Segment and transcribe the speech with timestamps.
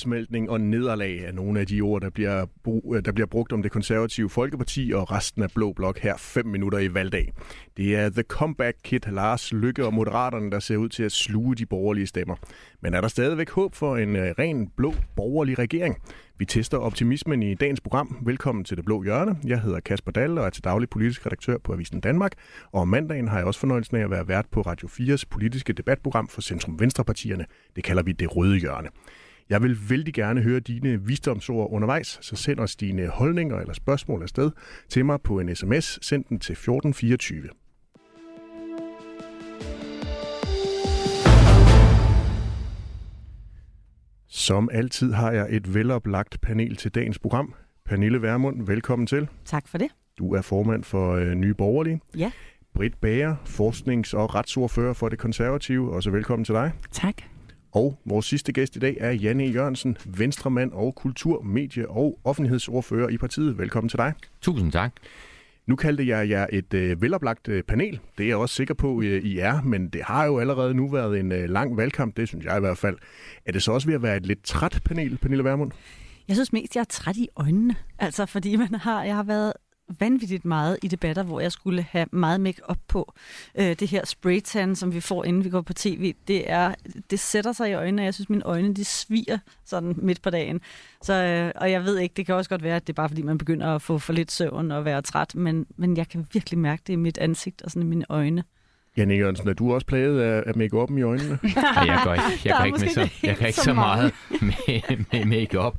[0.00, 2.46] Nedsmeltning og nederlag er nogle af de ord, der bliver,
[2.94, 6.46] øh, der bliver brugt om det konservative Folkeparti og resten af Blå Blok her fem
[6.46, 7.32] minutter i valgdag.
[7.76, 11.56] Det er The Comeback Kid Lars Lykke og Moderaterne, der ser ud til at sluge
[11.56, 12.36] de borgerlige stemmer.
[12.80, 15.96] Men er der stadigvæk håb for en øh, ren blå borgerlig regering?
[16.38, 18.16] Vi tester optimismen i dagens program.
[18.22, 19.36] Velkommen til Det Blå Hjørne.
[19.46, 22.32] Jeg hedder Kasper Dahl og er til daglig politisk redaktør på Avisen Danmark.
[22.72, 25.72] Og om mandagen har jeg også fornøjelsen af at være vært på Radio 4's politiske
[25.72, 27.46] debatprogram for Centrum Venstrepartierne.
[27.76, 28.88] Det kalder vi Det Røde Hjørne.
[29.50, 34.22] Jeg vil vældig gerne høre dine visdomsord undervejs, så send os dine holdninger eller spørgsmål
[34.22, 34.50] afsted
[34.88, 36.06] til mig på en sms.
[36.06, 37.48] Send den til 1424.
[44.28, 47.54] Som altid har jeg et veloplagt panel til dagens program.
[47.84, 49.28] Pernille Værmund, velkommen til.
[49.44, 49.88] Tak for det.
[50.18, 52.00] Du er formand for øh, Nye Borgerlige.
[52.16, 52.32] Ja.
[52.74, 55.92] Britt Bager, forsknings- og retsordfører for det konservative.
[55.92, 56.72] Også velkommen til dig.
[56.90, 57.14] Tak.
[57.72, 63.08] Og vores sidste gæst i dag er Janne Jørgensen, venstremand og kultur-, medie- og offentlighedsordfører
[63.08, 63.58] i partiet.
[63.58, 64.12] Velkommen til dig.
[64.40, 64.92] Tusind tak.
[65.66, 68.00] Nu kaldte jeg jer et øh, veloplagt øh, panel.
[68.18, 70.88] Det er jeg også sikker på, øh, I er, men det har jo allerede nu
[70.88, 72.96] været en øh, lang valgkamp, det synes jeg i hvert fald.
[73.46, 75.72] Er det så også ved at være et lidt træt panel, Pernille Vermund?
[76.28, 77.74] Jeg synes mest, jeg er træt i øjnene.
[77.98, 79.52] Altså, fordi man har, jeg har været
[79.98, 83.12] vanvittigt meget i debatter, hvor jeg skulle have meget make op på.
[83.54, 86.74] Øh, det her spraytan, som vi får, inden vi går på tv, det, er,
[87.10, 90.30] det sætter sig i øjnene, og jeg synes, mine øjne de sviger sådan midt på
[90.30, 90.60] dagen.
[91.02, 93.08] Så, øh, og jeg ved ikke, det kan også godt være, at det er bare
[93.08, 96.26] fordi, man begynder at få for lidt søvn og være træt, men, men jeg kan
[96.32, 98.44] virkelig mærke det i mit ansigt og sådan i mine øjne.
[98.96, 101.38] Janne Jørgensen, er du også plaget af, af make-up'en i øjnene?
[101.76, 105.04] Nej, jeg går ikke, jeg går ikke, med så, jeg kan ikke så meget med,
[105.12, 105.78] med make-up.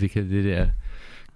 [0.00, 0.68] Det kan det der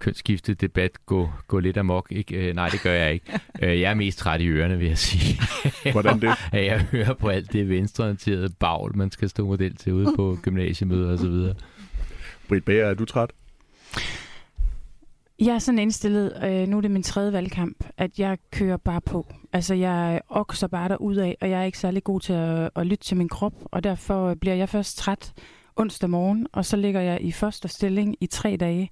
[0.05, 2.07] kønsskifte debat gå, gå lidt amok.
[2.11, 2.35] Ikke?
[2.35, 3.25] Øh, nej, det gør jeg ikke.
[3.61, 5.39] Øh, jeg er mest træt i ørerne, vil jeg sige.
[5.91, 6.29] Hvordan det?
[6.51, 10.37] At jeg hører på alt det venstreorienterede bagl, man skal stå model til ude på
[10.41, 11.55] gymnasiemøder og så videre.
[12.47, 13.29] Britt Bager, er du træt?
[15.39, 19.01] Jeg er sådan indstillet, øh, nu er det min tredje valgkamp, at jeg kører bare
[19.01, 19.33] på.
[19.53, 22.87] Altså, jeg okser bare derud af, og jeg er ikke særlig god til at, at
[22.87, 25.33] lytte til min krop, og derfor bliver jeg først træt
[25.75, 28.89] onsdag morgen, og så ligger jeg i første stilling i tre dage.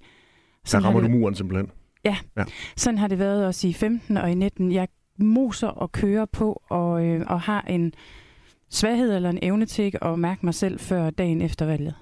[0.64, 1.10] Så rammer det...
[1.10, 1.70] du muren simpelthen?
[2.04, 2.16] Ja.
[2.36, 2.44] ja,
[2.76, 4.72] sådan har det været også i 15 og i 19.
[4.72, 4.88] Jeg
[5.18, 7.92] moser og kører på, og, øh, og har en
[8.70, 11.94] svaghed eller en evne til ikke at mærke mig selv før dagen efter valget.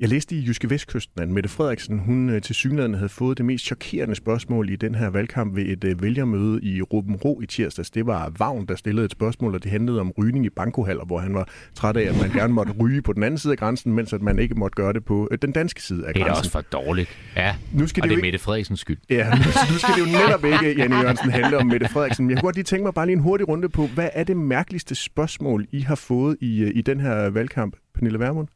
[0.00, 3.46] Jeg læste i Jyske Vestkysten, at Mette Frederiksen hun øh, til synligheden havde fået det
[3.46, 7.46] mest chokerende spørgsmål i den her valgkamp ved et øh, vælgermøde i Ruben Ro i
[7.46, 7.90] tirsdags.
[7.90, 11.18] Det var Vagn, der stillede et spørgsmål, og det handlede om rygning i bankohaller, hvor
[11.18, 13.92] han var træt af, at man gerne måtte ryge på den anden side af grænsen,
[13.92, 16.24] mens at man ikke måtte gøre det på øh, den danske side af grænsen.
[16.24, 17.10] Det er også for dårligt.
[17.36, 18.98] Ja, nu skal og det, det er Mette Frederiksens skyld.
[19.10, 19.36] Ja, nu,
[19.72, 22.30] nu skal det jo netop ikke, Janne Jørgensen, handle om Mette Frederiksen.
[22.30, 24.36] Jeg kunne godt lige tænke mig bare lige en hurtig runde på, hvad er det
[24.36, 28.48] mærkeligste spørgsmål, I har fået i, i den her valgkamp, Pernille Vermund?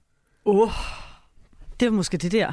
[0.45, 1.10] Åh, oh
[1.81, 2.53] det var måske det der.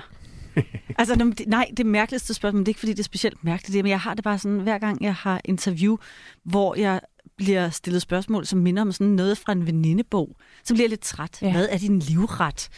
[1.00, 3.90] altså, nej, det mærkeligste spørgsmål, men det er ikke, fordi det er specielt mærkeligt, men
[3.90, 5.98] jeg har det bare sådan, hver gang jeg har interview,
[6.44, 7.02] hvor jeg
[7.38, 11.02] bliver stillet spørgsmål, som minder om sådan noget fra en venindebog, så bliver jeg lidt
[11.02, 11.42] træt.
[11.42, 11.52] Ja.
[11.52, 12.70] Hvad er din livret?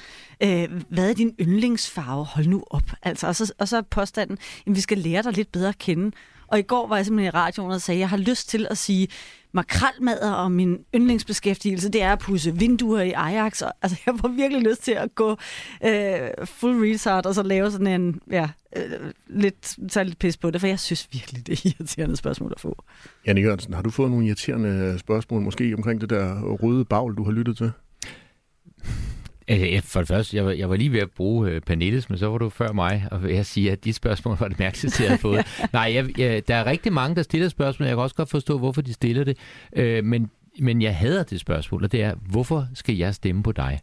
[0.43, 2.25] Øh, hvad er din yndlingsfarve?
[2.25, 2.91] Hold nu op.
[3.03, 4.37] Altså, og, så, og så er påstanden,
[4.67, 6.11] at vi skal lære dig lidt bedre at kende.
[6.47, 8.67] Og i går var jeg simpelthen i radioen og sagde, at jeg har lyst til
[8.69, 9.07] at sige,
[9.53, 13.61] makralmadder og min yndlingsbeskæftigelse, det er at pusse vinduer i Ajax.
[13.61, 15.31] Og, altså, jeg får virkelig lyst til at gå
[15.85, 20.51] øh, full retard og så lave sådan en, ja, øh, lidt, tage lidt pis på
[20.51, 22.83] det, for jeg synes virkelig, det er irriterende spørgsmål at få.
[23.27, 27.23] Janne Jørgensen, har du fået nogle irriterende spørgsmål måske omkring det der røde bagl, du
[27.23, 27.71] har lyttet til?
[29.83, 32.27] For det første, jeg var, jeg var lige ved at bruge uh, Pernilles, men så
[32.27, 35.17] var du før mig, og jeg siger, at de spørgsmål var det mærkeligste, jeg har
[35.17, 35.45] fået.
[35.73, 38.57] Nej, jeg, jeg, der er rigtig mange, der stiller spørgsmål, jeg kan også godt forstå,
[38.57, 39.37] hvorfor de stiller det,
[39.79, 40.29] uh, men,
[40.59, 43.79] men jeg hader det spørgsmål, og det er, hvorfor skal jeg stemme på dig?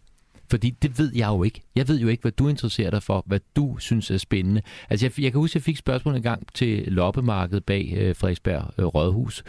[0.51, 1.63] Fordi det ved jeg jo ikke.
[1.77, 4.63] Jeg ved jo ikke, hvad du interesserer dig for, hvad du synes er spændende.
[4.91, 8.17] Altså, jeg, jeg kan huske, at jeg fik spørgsmål en gang til loppemarkedet bag øh,
[8.17, 9.45] Frederiksberg øh, Rådhus.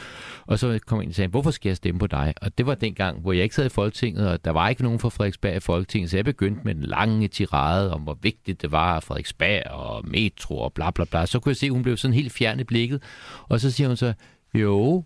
[0.46, 2.34] Og så kom jeg ind og sagde, hvorfor skal jeg stemme på dig?
[2.42, 4.84] Og det var den gang, hvor jeg ikke sad i Folketinget, og der var ikke
[4.84, 8.62] nogen fra Frederiksberg i Folketinget, så jeg begyndte med en lang tirade om, hvor vigtigt
[8.62, 11.26] det var, Frederiksberg og metro og bla bla bla.
[11.26, 13.04] Så kunne jeg se, at hun blev sådan helt fjern i blikket.
[13.50, 14.14] Og så siger hun så,
[14.54, 15.04] jo,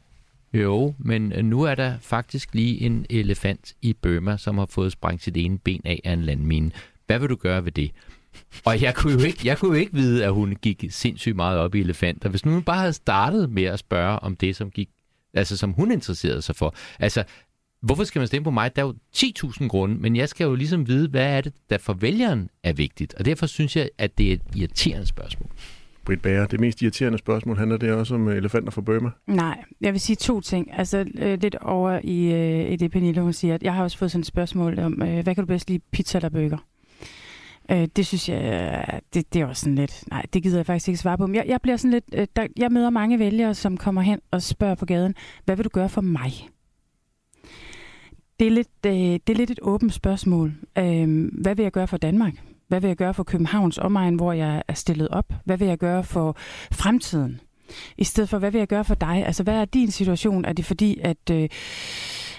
[0.53, 4.92] jo, men øh, nu er der faktisk lige en elefant i Burma, som har fået
[4.92, 6.71] sprængt sit ene ben af af en landmine.
[7.06, 7.92] Hvad vil du gøre ved det?
[8.65, 11.59] Og jeg kunne, jo ikke, jeg kunne jo ikke vide, at hun gik sindssygt meget
[11.59, 12.30] op i elefanter.
[12.30, 14.89] Hvis nu hun bare havde startet med at spørge om det, som, gik,
[15.33, 16.75] altså, som hun interesserede sig for.
[17.00, 17.24] Altså,
[17.81, 18.75] hvorfor skal man stemme på mig?
[18.75, 21.77] Der er jo 10.000 grunde, men jeg skal jo ligesom vide, hvad er det, der
[21.77, 23.13] for vælgeren er vigtigt.
[23.13, 25.50] Og derfor synes jeg, at det er et irriterende spørgsmål.
[26.06, 29.09] Britt Bager, det mest irriterende spørgsmål, handler det også om øh, elefanter fra Burma?
[29.27, 30.74] Nej, jeg vil sige to ting.
[30.74, 33.98] Altså øh, lidt over i, øh, i det, Pernille hun siger, at jeg har også
[33.98, 36.57] fået sådan et spørgsmål om, øh, hvad kan du bedst lide, pizza eller burger?
[37.71, 40.88] Øh, det synes jeg, det, det er også sådan lidt, nej, det gider jeg faktisk
[40.88, 41.27] ikke svare på.
[41.27, 44.19] Men jeg, jeg bliver sådan lidt, øh, der, jeg møder mange vælgere, som kommer hen
[44.31, 45.15] og spørger på gaden,
[45.45, 46.31] hvad vil du gøre for mig?
[48.39, 50.53] Det er lidt, øh, det er lidt et åbent spørgsmål.
[50.77, 52.33] Øh, hvad vil jeg gøre for Danmark?
[52.71, 55.33] Hvad vil jeg gøre for Københavns omegn, hvor jeg er stillet op?
[55.45, 56.38] Hvad vil jeg gøre for
[56.71, 57.39] fremtiden?
[57.97, 59.23] I stedet for, hvad vil jeg gøre for dig?
[59.25, 60.45] Altså, hvad er din situation?
[60.45, 61.18] Er det fordi, at...
[61.31, 61.50] Øh,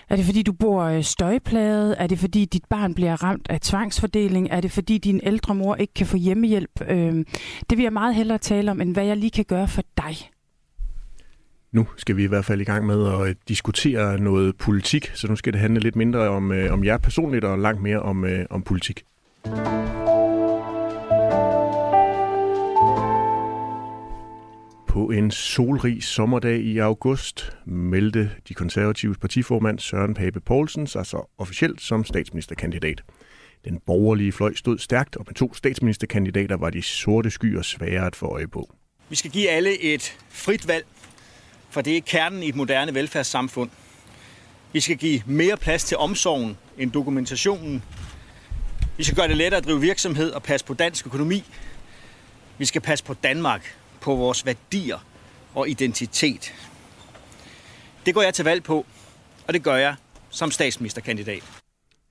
[0.08, 1.96] er det fordi, du bor øh, støjpladet?
[1.98, 4.48] Er det fordi, dit barn bliver ramt af tvangsfordeling?
[4.50, 6.80] Er det fordi, din ældre mor ikke kan få hjemmehjælp?
[6.88, 7.24] Øh,
[7.70, 10.16] det vil jeg meget hellere tale om, end hvad jeg lige kan gøre for dig.
[11.72, 15.28] Nu skal vi i hvert fald i gang med at øh, diskutere noget politik, så
[15.28, 18.24] nu skal det handle lidt mindre om, øh, om jer personligt og langt mere om,
[18.24, 19.02] øh, om politik.
[24.92, 31.30] På en solrig sommerdag i august meldte de konservatives partiformand Søren Pape Poulsen sig så
[31.38, 33.02] officielt som statsministerkandidat.
[33.64, 38.16] Den borgerlige fløj stod stærkt, og med to statsministerkandidater var de sorte skyer svære at
[38.16, 38.74] få øje på.
[39.08, 40.86] Vi skal give alle et frit valg,
[41.70, 43.70] for det er kernen i et moderne velfærdssamfund.
[44.72, 47.82] Vi skal give mere plads til omsorgen end dokumentationen.
[48.96, 51.44] Vi skal gøre det lettere at drive virksomhed og passe på dansk økonomi.
[52.58, 54.98] Vi skal passe på Danmark, på vores værdier
[55.54, 56.54] og identitet.
[58.06, 58.86] Det går jeg til valg på,
[59.48, 59.94] og det gør jeg
[60.30, 61.42] som statsministerkandidat.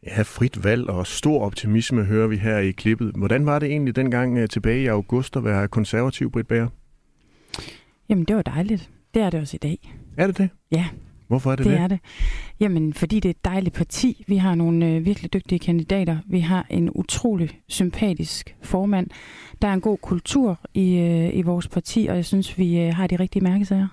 [0.04, 3.12] Ja, frit valg og stor optimisme hører vi her i klippet.
[3.16, 6.68] Hvordan var det egentlig dengang øh, tilbage i august at være konservativ, Britt Bager?
[8.10, 8.90] Jamen, det var dejligt.
[9.14, 9.96] Det er det også i dag.
[10.18, 10.50] Er det det?
[10.72, 10.86] Ja,
[11.32, 11.80] Hvorfor er det det, det?
[11.82, 12.00] er det.
[12.60, 14.24] Jamen, fordi det er et dejligt parti.
[14.28, 16.18] Vi har nogle øh, virkelig dygtige kandidater.
[16.28, 19.08] Vi har en utrolig sympatisk formand.
[19.62, 22.94] Der er en god kultur i, øh, i vores parti, og jeg synes, vi øh,
[22.96, 23.88] har de rigtige mærkesager.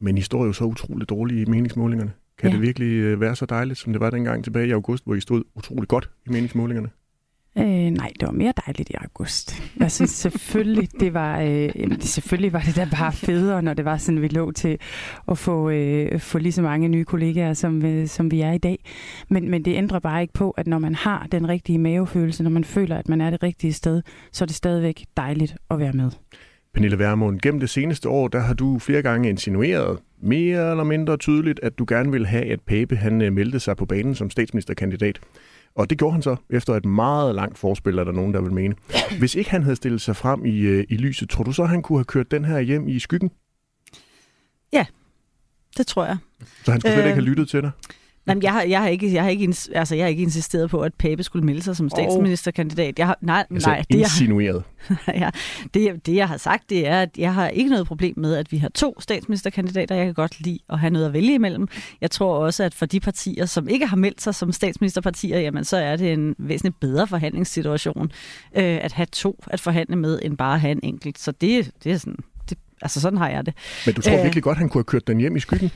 [0.00, 2.12] Men I står jo så utroligt dårligt i meningsmålingerne.
[2.38, 2.54] Kan Ja.
[2.56, 5.20] det virkelig øh, være så dejligt, som det var dengang tilbage i august, hvor I
[5.20, 6.88] stod utroligt godt i meningsmålingerne?
[7.58, 9.62] Øh, nej, det var mere dejligt i august.
[9.80, 13.84] Jeg synes selvfølgelig, det var, øh, jamen, selvfølgelig var det da bare federe, når det
[13.84, 14.78] var sådan, vi lå til
[15.28, 18.58] at få, øh, få lige så mange nye kollegaer, som, øh, som vi er i
[18.58, 18.84] dag.
[19.28, 22.50] Men, men det ændrer bare ikke på, at når man har den rigtige mavefølelse, når
[22.50, 25.92] man føler, at man er det rigtige sted, så er det stadigvæk dejligt at være
[25.92, 26.10] med.
[26.74, 31.16] Pernille Vermund, gennem det seneste år, der har du flere gange insinueret, mere eller mindre
[31.16, 34.30] tydeligt, at du gerne vil have, at Pape han øh, meldte sig på banen som
[34.30, 35.20] statsministerkandidat.
[35.74, 38.52] Og det gjorde han så efter et meget langt forspil, er der nogen, der vil
[38.52, 38.74] mene.
[39.18, 41.82] Hvis ikke han havde stillet sig frem i, øh, i lyset, tror du så, han
[41.82, 43.30] kunne have kørt den her hjem i skyggen?
[45.76, 46.16] Det tror jeg.
[46.64, 47.70] Så han skulle slet Øh, ikke have lyttet til dig?
[48.30, 50.70] Nej, men jeg har, jeg har ikke, jeg har ikke, altså, jeg har ikke insisteret
[50.70, 52.98] på, at Pape skulle melde sig som statsministerkandidat.
[52.98, 54.62] Jeg har, nej, Altså, nej, det jeg, insinueret.
[55.08, 55.30] ja,
[55.74, 58.52] det, det jeg har sagt, det er, at jeg har ikke noget problem med, at
[58.52, 59.94] vi har to statsministerkandidater.
[59.94, 61.68] Jeg kan godt lide at have noget at vælge imellem.
[62.00, 65.64] Jeg tror også, at for de partier, som ikke har meldt sig som statsministerpartier, jamen,
[65.64, 68.10] så er det en væsentligt bedre forhandlingssituation
[68.56, 71.18] øh, at have to at forhandle med, end bare at have en enkelt.
[71.18, 72.16] Så det, det er sådan,
[72.50, 73.54] det, altså sådan har jeg det.
[73.86, 74.22] Men du tror Øh.
[74.22, 75.70] virkelig godt, han kunne have kørt den hjem i skyggen?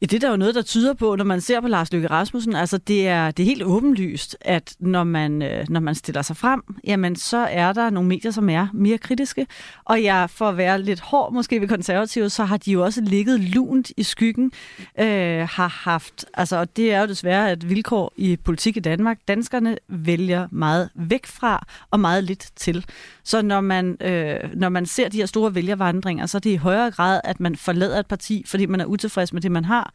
[0.00, 2.10] Ja, det er der jo noget, der tyder på, når man ser på Lars Løkke
[2.10, 2.56] Rasmussen.
[2.56, 6.36] Altså, det er, det er helt åbenlyst, at når man, øh, når man stiller sig
[6.36, 9.46] frem, jamen, så er der nogle medier, som er mere kritiske.
[9.84, 13.00] Og jeg, for at være lidt hård måske ved konservative, så har de jo også
[13.00, 14.52] ligget lunt i skyggen.
[15.00, 19.18] Øh, har haft, altså, og det er jo desværre et vilkår i politik i Danmark.
[19.28, 22.84] Danskerne vælger meget væk fra og meget lidt til.
[23.24, 26.56] Så når man, øh, når man ser de her store vælgervandringer, så er det i
[26.56, 29.87] højere grad, at man forlader et parti, fordi man er utilfreds med det, man har,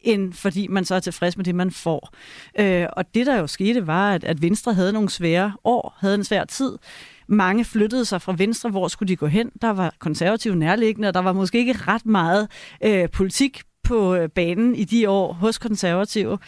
[0.00, 2.12] end fordi man så er tilfreds med det, man får.
[2.58, 6.14] Øh, og det, der jo skete, var, at, at Venstre havde nogle svære år, havde
[6.14, 6.78] en svær tid.
[7.28, 8.70] Mange flyttede sig fra Venstre.
[8.70, 9.50] Hvor skulle de gå hen?
[9.62, 12.48] Der var konservative nærliggende, og der var måske ikke ret meget
[12.84, 16.38] øh, politik på øh, banen i de år hos konservative.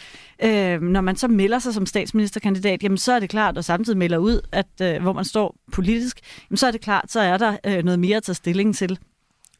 [0.42, 3.98] Øh, når man så melder sig som statsministerkandidat, jamen så er det klart, og samtidig
[3.98, 7.36] melder ud, at øh, hvor man står politisk, jamen så er det klart, så er
[7.36, 8.98] der øh, noget mere at tage stilling til.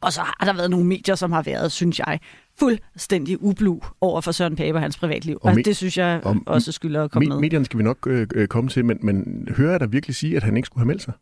[0.01, 2.19] Og så har der været nogle medier, som har været, synes jeg,
[2.59, 5.35] fuldstændig ublu over for Søren Pape og hans privatliv.
[5.41, 7.39] Og Og, me- det synes jeg og også skylder at komme Me- med.
[7.39, 10.37] medierne skal vi nok øh, øh, komme til, men, men hører jeg dig virkelig sige,
[10.37, 11.13] at han ikke skulle have meldt sig?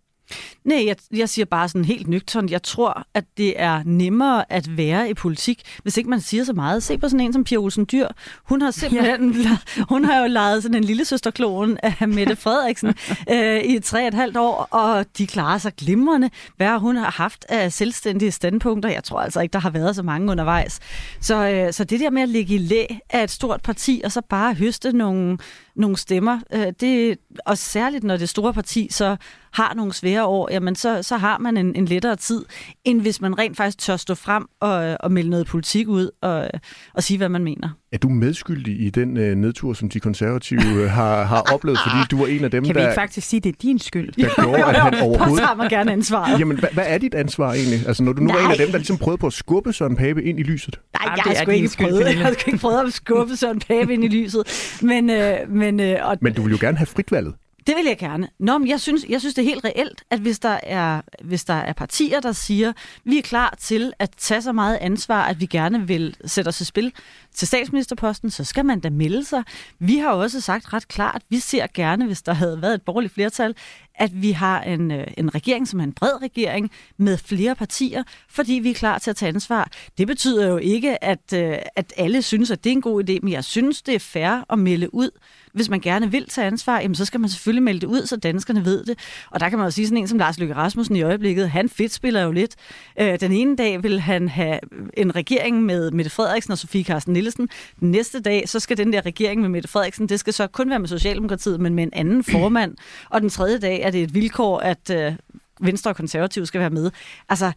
[0.64, 2.50] Nej, jeg, jeg siger bare sådan helt nøgtern.
[2.50, 6.54] Jeg tror, at det er nemmere at være i politik, hvis ikke man siger så
[6.54, 6.84] meget.
[6.84, 8.08] Se på sådan en som Pia Olsen Dyr.
[8.44, 9.58] Hun har simpelthen ja.
[9.94, 12.94] hun har jo lejet sådan en lille søsterklon af Mette Frederiksen
[13.32, 16.30] øh, i tre og et halvt år, og de klarer sig glimrende.
[16.58, 20.04] Hvad hun har haft af selvstændige standpunkter, jeg tror altså ikke, der har været så
[20.04, 20.80] mange undervejs.
[21.22, 24.12] Så, øh, så det der med at ligge i læ af et stort parti, og
[24.12, 25.38] så bare høste nogle,
[25.76, 29.18] nogle stemmer, øh, det, og særligt når det store parti så
[29.54, 32.46] har nogle svære år, jamen så, så har man en, en lettere tid,
[32.86, 36.50] end hvis man rent faktisk tør stå frem og, og melde noget politik ud og,
[36.94, 37.70] og sige, hvad man mener.
[37.92, 41.98] Er du medskyldig i den øh, nedtur, som de konservative øh, har, har oplevet, fordi
[42.12, 43.80] du var en af dem, Kan vi der, ikke faktisk sige, at det er din
[43.80, 44.12] skyld?
[44.12, 45.28] der gjorde, at han overhovedet...
[45.30, 46.40] Påtager mig gerne ansvaret.
[46.40, 47.88] Jamen, hvad, hvad er dit ansvar egentlig?
[47.88, 49.96] Altså, når du nu var en af dem, der ligesom prøvede på at skubbe Søren
[49.96, 50.80] Pape ind i lyset.
[50.94, 52.94] Nej, jeg har er sgu din ikke skyld, prøvet, jeg har sgu ikke prøvet at
[52.94, 54.78] skubbe Søren Pape ind i lyset.
[54.82, 57.34] Men, øh, men, øh, og, Men du vil jo gerne have fritvalget.
[57.68, 58.30] Det vil jeg gerne.
[58.40, 61.46] Nå, men jeg synes, jeg synes, det er helt reelt, at hvis der, er, hvis
[61.46, 65.42] der er partier, der siger, vi er klar til at tage så meget ansvar, at
[65.42, 66.94] vi gerne vil sætte os i spil
[67.34, 69.44] til statsministerposten, så skal man da melde sig.
[69.80, 73.14] Vi har også sagt ret klart, vi ser gerne, hvis der havde været et borgerligt
[73.14, 73.56] flertal,
[73.98, 78.04] at vi har en, øh, en regering, som er en bred regering, med flere partier,
[78.30, 79.72] fordi vi er klar til at tage ansvar.
[79.98, 83.20] Det betyder jo ikke, at, øh, at alle synes, at det er en god idé,
[83.22, 85.10] men jeg synes, det er fair at melde ud.
[85.54, 88.16] Hvis man gerne vil tage ansvar, jamen, så skal man selvfølgelig melde det ud, så
[88.16, 89.00] danskerne ved det.
[89.32, 91.70] Og der kan man jo sige sådan en som Lars Løkke Rasmussen i øjeblikket, han
[91.70, 92.56] fedt spiller jo lidt.
[93.00, 94.60] Øh, den ene dag vil han have
[94.94, 97.50] en regering med Mette Frederiksen og Sofie Carsten Nielsen.
[97.80, 100.70] Den næste dag, så skal den der regering med Mette Frederiksen, det skal så kun
[100.70, 102.76] være med Socialdemokratiet, men med en anden formand.
[103.10, 105.14] Og den tredje dag er det et vilkår, at øh,
[105.62, 106.92] Venstre og Konservative skal være med.
[107.30, 107.52] Altså,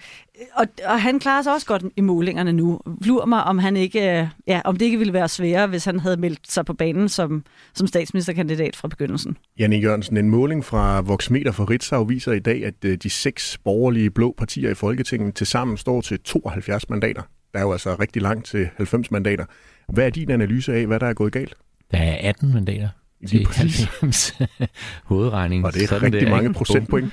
[0.55, 2.81] og, og han klarer sig også godt i målingerne nu.
[3.05, 6.01] Lur mig, om, han ikke, øh, ja, om det ikke ville være sværere, hvis han
[6.01, 7.45] havde meldt sig på banen som,
[7.75, 9.37] som statsministerkandidat fra begyndelsen.
[9.59, 13.59] Janne Jørgensen, en måling fra Voxmeter for Ritzau viser i dag, at øh, de seks
[13.65, 17.23] borgerlige blå partier i Folketinget til sammen står til 72 mandater.
[17.53, 19.45] Der er jo altså rigtig langt til 90 mandater.
[19.89, 21.55] Hvad er din analyse af, hvad der er gået galt?
[21.91, 22.89] Der er 18 mandater
[23.29, 23.85] til præcis.
[23.85, 24.39] 90
[25.11, 25.65] hovedregning.
[25.65, 26.59] Og det er Sådan rigtig der, mange ikke?
[26.59, 27.13] procentpoint.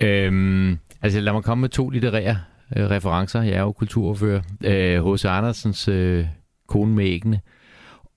[0.00, 2.38] Øhm, altså lad mig komme med to litterære
[2.76, 3.42] øh, referencer.
[3.42, 4.40] Jeg er jo kulturordfører.
[4.64, 5.24] Øh, H.C.
[5.24, 6.26] Andersens øh,
[6.68, 7.40] Kone med æggene.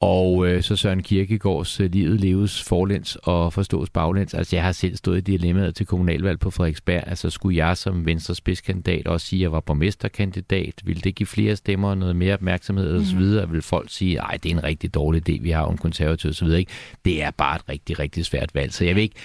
[0.01, 4.33] Og øh, så Søren Kierkegaards øh, Livet leves forlæns og forstås baglæns.
[4.33, 7.03] Altså jeg har selv stået i dilemmaet til kommunalvalg på Frederiksberg.
[7.07, 10.73] Altså skulle jeg som Venstres spidskandidat også sige, at jeg var borgmesterkandidat?
[10.83, 13.19] Vil det give flere stemmer, noget mere opmærksomhed osv.?
[13.19, 13.53] Mm.
[13.53, 16.47] Vil folk sige, at det er en rigtig dårlig idé, vi har om konservativ osv.?
[16.47, 16.71] Ikke?
[17.05, 18.73] Det er bare et rigtig, rigtig svært valg.
[18.73, 19.15] Så jeg vil ikke,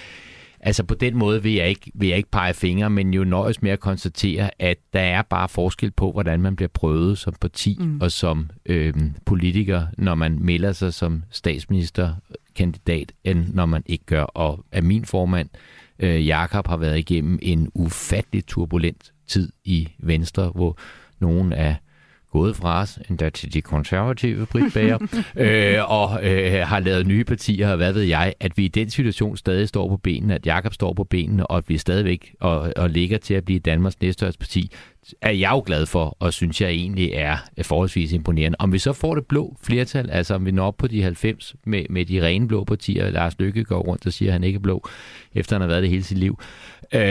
[0.59, 3.61] Altså på den måde vil jeg, ikke, vil jeg ikke pege fingre, men jo nøjes
[3.61, 7.77] med at konstatere, at der er bare forskel på, hvordan man bliver prøvet som parti
[7.79, 8.01] mm.
[8.01, 8.93] og som øh,
[9.25, 14.23] politiker, når man melder sig som statsministerkandidat, end når man ikke gør.
[14.23, 15.49] Og af min formand,
[15.99, 20.77] øh, Jakob, har været igennem en ufattelig turbulent tid i Venstre, hvor
[21.19, 21.75] nogen er
[22.37, 24.97] gået fra os, endda til de konservative Britt Bager,
[25.35, 28.89] øh, og øh, har lavet nye partier, og hvad ved jeg, at vi i den
[28.89, 32.73] situation stadig står på benene, at Jakob står på benene, og at vi stadigvæk og,
[32.75, 34.71] og ligger til at blive Danmarks næststørste parti,
[35.21, 38.55] er jeg jo glad for, og synes jeg egentlig er forholdsvis imponerende.
[38.59, 41.55] Om vi så får det blå flertal, altså om vi når op på de 90
[41.65, 44.57] med, med de rene blå partier, Lars Lykke går rundt og siger, at han ikke
[44.57, 44.89] er blå,
[45.35, 46.39] efter han har været det hele sit liv.
[46.93, 47.01] Øh,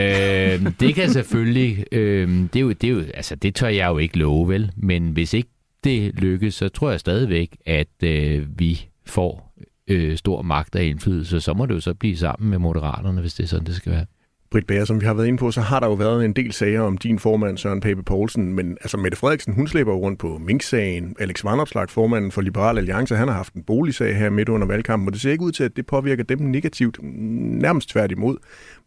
[0.79, 3.97] det kan selvfølgelig, øh, det, er jo, det, er jo, altså, det tør jeg jo
[3.97, 4.71] ikke love, vel?
[4.75, 5.49] Men hvis ikke
[5.83, 9.53] det lykkes, så tror jeg stadigvæk, at øh, vi får
[9.87, 11.41] øh, stor magt og indflydelse.
[11.41, 13.91] Så må det jo så blive sammen med moderaterne, hvis det er sådan, det skal
[13.91, 14.05] være.
[14.51, 16.53] Britt Bager, som vi har været inde på, så har der jo været en del
[16.53, 20.19] sager om din formand, Søren Pape Poulsen, men altså Mette Frederiksen, hun slæber jo rundt
[20.19, 21.15] på Mink-sagen.
[21.19, 25.07] Alex Vandopslag, formanden for Liberal Alliance, han har haft en boligsag her midt under valgkampen,
[25.07, 28.37] og det ser ikke ud til, at det påvirker dem negativt, nærmest tværtimod.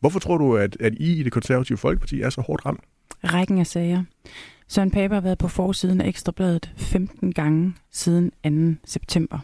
[0.01, 2.81] Hvorfor tror du, at, at I i det konservative Folkeparti er så hårdt ramt?
[3.25, 4.05] Rækken af sager.
[4.69, 8.33] Søren Pape har været på forsiden af Ekstrabladet 15 gange siden
[8.77, 8.81] 2.
[8.85, 9.39] september.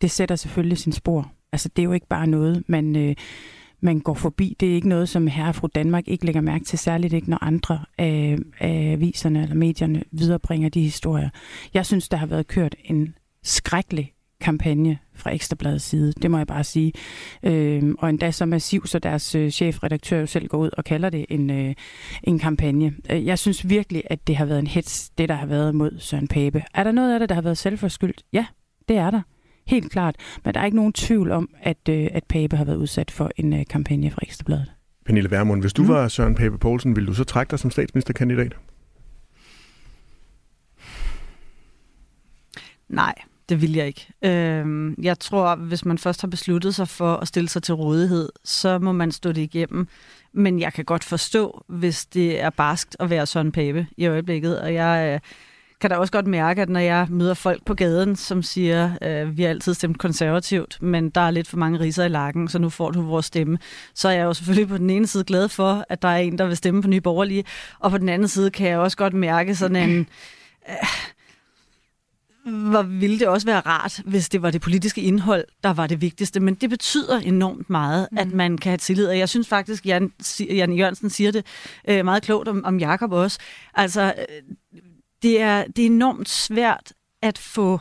[0.00, 1.32] Det sætter selvfølgelig sin spor.
[1.52, 3.14] Altså, det er jo ikke bare noget, man, øh,
[3.80, 4.56] man går forbi.
[4.60, 7.30] Det er ikke noget, som herre og fru Danmark ikke lægger mærke til, særligt ikke,
[7.30, 11.28] når andre af, af aviserne eller medierne viderebringer de historier.
[11.74, 16.46] Jeg synes, der har været kørt en skrækkelig kampagne fra Ekstrabladets side, det må jeg
[16.46, 16.92] bare sige.
[17.42, 21.10] Øh, og endda så massiv, så deres øh, chefredaktør jo selv går ud og kalder
[21.10, 21.74] det en, øh,
[22.22, 22.94] en kampagne.
[23.10, 25.98] Øh, jeg synes virkelig, at det har været en hets, det der har været mod
[25.98, 26.62] Søren Pape.
[26.74, 28.22] Er der noget af det, der har været selvforskyldt?
[28.32, 28.46] Ja,
[28.88, 29.20] det er der.
[29.70, 30.16] Helt klart.
[30.44, 33.30] Men der er ikke nogen tvivl om, at, øh, at Pape har været udsat for
[33.36, 34.72] en øh, kampagne fra Ekstrabladet.
[35.06, 35.88] Pernille Vermund, hvis du Mm.
[35.88, 38.56] var Søren Pape Poulsen, ville du så trække dig som statsministerkandidat?
[42.88, 43.14] Nej,
[43.48, 44.06] det vil jeg ikke.
[44.24, 48.28] Øhm, jeg tror, hvis man først har besluttet sig for at stille sig til rådighed,
[48.44, 49.88] så må man stå det igennem.
[50.32, 54.60] Men jeg kan godt forstå, hvis det er barskt at være Søren Pape i øjeblikket.
[54.60, 55.20] Og jeg øh,
[55.80, 59.36] kan da også godt mærke, at når jeg møder folk på gaden, som siger, øh,
[59.36, 62.58] vi har altid stemt konservativt, men der er lidt for mange riser i lakken, så
[62.58, 63.58] nu får du vores stemme.
[63.94, 66.38] Så er jeg jo selvfølgelig på den ene side glad for, at der er en,
[66.38, 67.44] der vil stemme på Nye Borgerlige,
[67.78, 70.08] og på den anden side kan jeg også godt mærke sådan en...
[70.68, 70.74] Øh,
[72.44, 76.00] hvor ville det også være rart, hvis det var det politiske indhold, der var det
[76.00, 76.40] vigtigste.
[76.40, 78.18] Men det betyder enormt meget, mm.
[78.18, 79.06] at man kan have tillid.
[79.06, 81.46] Og jeg synes faktisk, Jan, Jan Jørgensen siger det
[81.88, 83.38] øh, meget klogt om, om Jakob også.
[83.74, 84.56] Altså, øh,
[85.22, 87.80] det er, det er enormt svært at få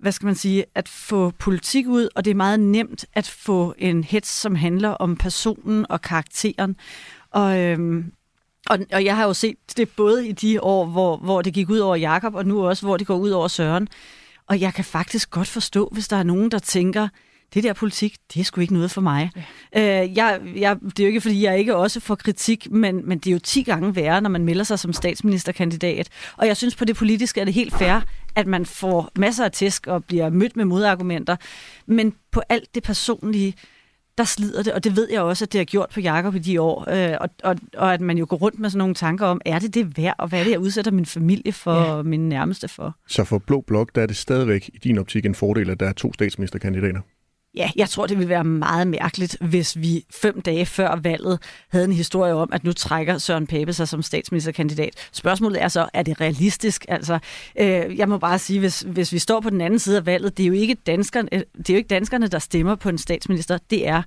[0.00, 3.74] hvad skal man sige, at få politik ud, og det er meget nemt at få
[3.78, 6.76] en hets, som handler om personen og karakteren.
[7.30, 8.12] Og, øhm,
[8.70, 11.70] og, og jeg har jo set det både i de år, hvor, hvor det gik
[11.70, 13.88] ud over Jakob, og nu også, hvor det går ud over Søren.
[14.46, 17.08] Og jeg kan faktisk godt forstå, hvis der er nogen, der tænker,
[17.54, 19.30] det der politik, det er sgu ikke noget for mig.
[19.74, 20.02] Ja.
[20.02, 23.18] Øh, jeg, jeg, det er jo ikke, fordi jeg ikke også får kritik, men, men
[23.18, 26.08] det er jo 10 gange værre, når man melder sig som statsministerkandidat.
[26.36, 28.00] Og jeg synes på det politiske er det helt fair,
[28.34, 31.36] at man får masser af tæsk og bliver mødt med modargumenter.
[31.86, 33.54] Men på alt det personlige,
[34.18, 36.38] der slider det, og det ved jeg også, at det har gjort på Jakob i
[36.38, 39.26] de år, øh, og, og, og at man jo går rundt med sådan nogle tanker
[39.26, 41.92] om, er det det værd, og hvad er det, jeg udsætter min familie for, ja.
[41.92, 42.96] og min nærmeste for?
[43.08, 45.88] Så for Blå Blok, der er det stadigvæk i din optik en fordel, at der
[45.88, 47.00] er to statsministerkandidater?
[47.54, 51.38] Ja, jeg tror, det ville være meget mærkeligt, hvis vi fem dage før valget
[51.68, 55.08] havde en historie om, at nu trækker Søren Pape sig som statsministerkandidat.
[55.12, 56.84] Spørgsmålet er så, er det realistisk?
[56.88, 57.18] Altså,
[57.60, 60.36] øh, jeg må bare sige, hvis, hvis vi står på den anden side af valget,
[60.36, 62.98] det er jo ikke danskerne, øh, det er jo ikke danskerne der stemmer på en
[62.98, 63.58] statsminister.
[63.70, 64.02] Det er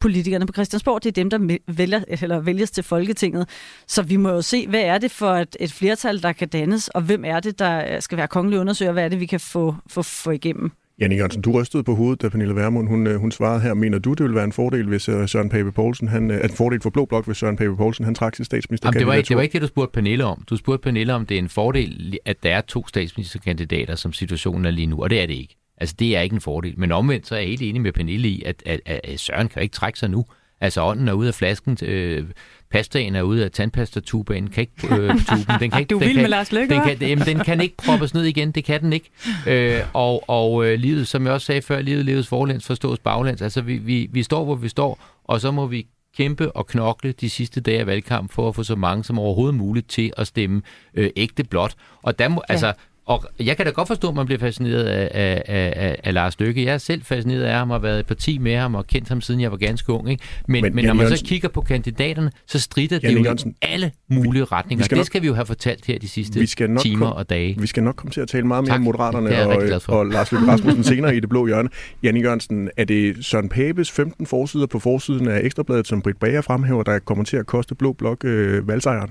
[0.00, 3.48] politikerne på Christiansborg, det er dem, der vælger, eller vælges til Folketinget.
[3.86, 6.88] Så vi må jo se, hvad er det for et, et flertal, der kan dannes,
[6.88, 9.74] og hvem er det, der skal være kongelig undersøger, hvad er det, vi kan få,
[9.88, 10.72] få, få igennem.
[11.00, 13.74] Janne Jørgensen, du rystede på hovedet, da Pernille Vermund hun, øh, hun svarede her.
[13.74, 16.50] Mener du, det ville være en fordel, hvis øh, Søren Pape Poulsen, han, øh, en
[16.50, 18.88] fordel for Blå Blok, hvis Søren Pape Poulsen han trak sin statsminister?
[18.88, 20.44] Jamen, det, var ikke, det var ikke det, du spurgte Pernille om.
[20.50, 24.64] Du spurgte Pernille, om det er en fordel, at der er to statsministerkandidater, som situationen
[24.64, 25.56] er lige nu, og det er det ikke.
[25.78, 26.74] Altså, det er ikke en fordel.
[26.78, 29.62] Men omvendt, så er jeg helt enig med Pernille i, at, at, at Søren kan
[29.62, 30.24] ikke trække sig nu.
[30.60, 31.78] Altså, ånden er ude af flasken.
[31.82, 32.24] Øh,
[32.70, 35.60] pastaen er ude af tandpastatuben, kan ikke, øh, tuben.
[35.60, 38.14] Den kan ikke, du vil med Lars Løkke, den kan, jamen, den kan ikke proppes
[38.14, 39.10] ned igen, det kan den ikke.
[39.46, 43.42] Øh, og og øh, livet, som jeg også sagde før, livet leves forlæns, forstås baglæns.
[43.42, 47.12] Altså, vi, vi, vi står, hvor vi står, og så må vi kæmpe og knokle
[47.12, 50.26] de sidste dage af valgkamp for at få så mange som overhovedet muligt til at
[50.26, 50.62] stemme
[50.94, 51.74] øh, ægte blot.
[52.02, 52.52] Og der må, ja.
[52.52, 52.72] altså,
[53.06, 56.40] og jeg kan da godt forstå, at man bliver fascineret af, af, af, af Lars
[56.40, 56.64] Løkke.
[56.64, 59.08] Jeg er selv fascineret af ham og har været i parti med ham og kendt
[59.08, 60.10] ham siden jeg var ganske ung.
[60.10, 60.24] Ikke?
[60.48, 63.50] Men, men, men når man Jørgensen, så kigger på kandidaterne, så strider det jo Jørgensen,
[63.50, 64.84] i alle mulige retninger.
[64.84, 67.06] Skal det nok, skal vi jo have fortalt her de sidste vi skal nok timer
[67.06, 67.56] kom, og dage.
[67.60, 70.46] Vi skal nok komme til at tale meget mere om Moderaterne og, og Lars Løkke
[70.46, 71.68] Rasmussen senere i det blå hjørne.
[72.02, 76.40] Janne Jørgensen, er det Søren Papes 15 forsider på forsiden af Ekstrabladet, som Britt Bager
[76.40, 79.10] fremhæver, der kommer til at koste Blå Blok øh, valgsejren?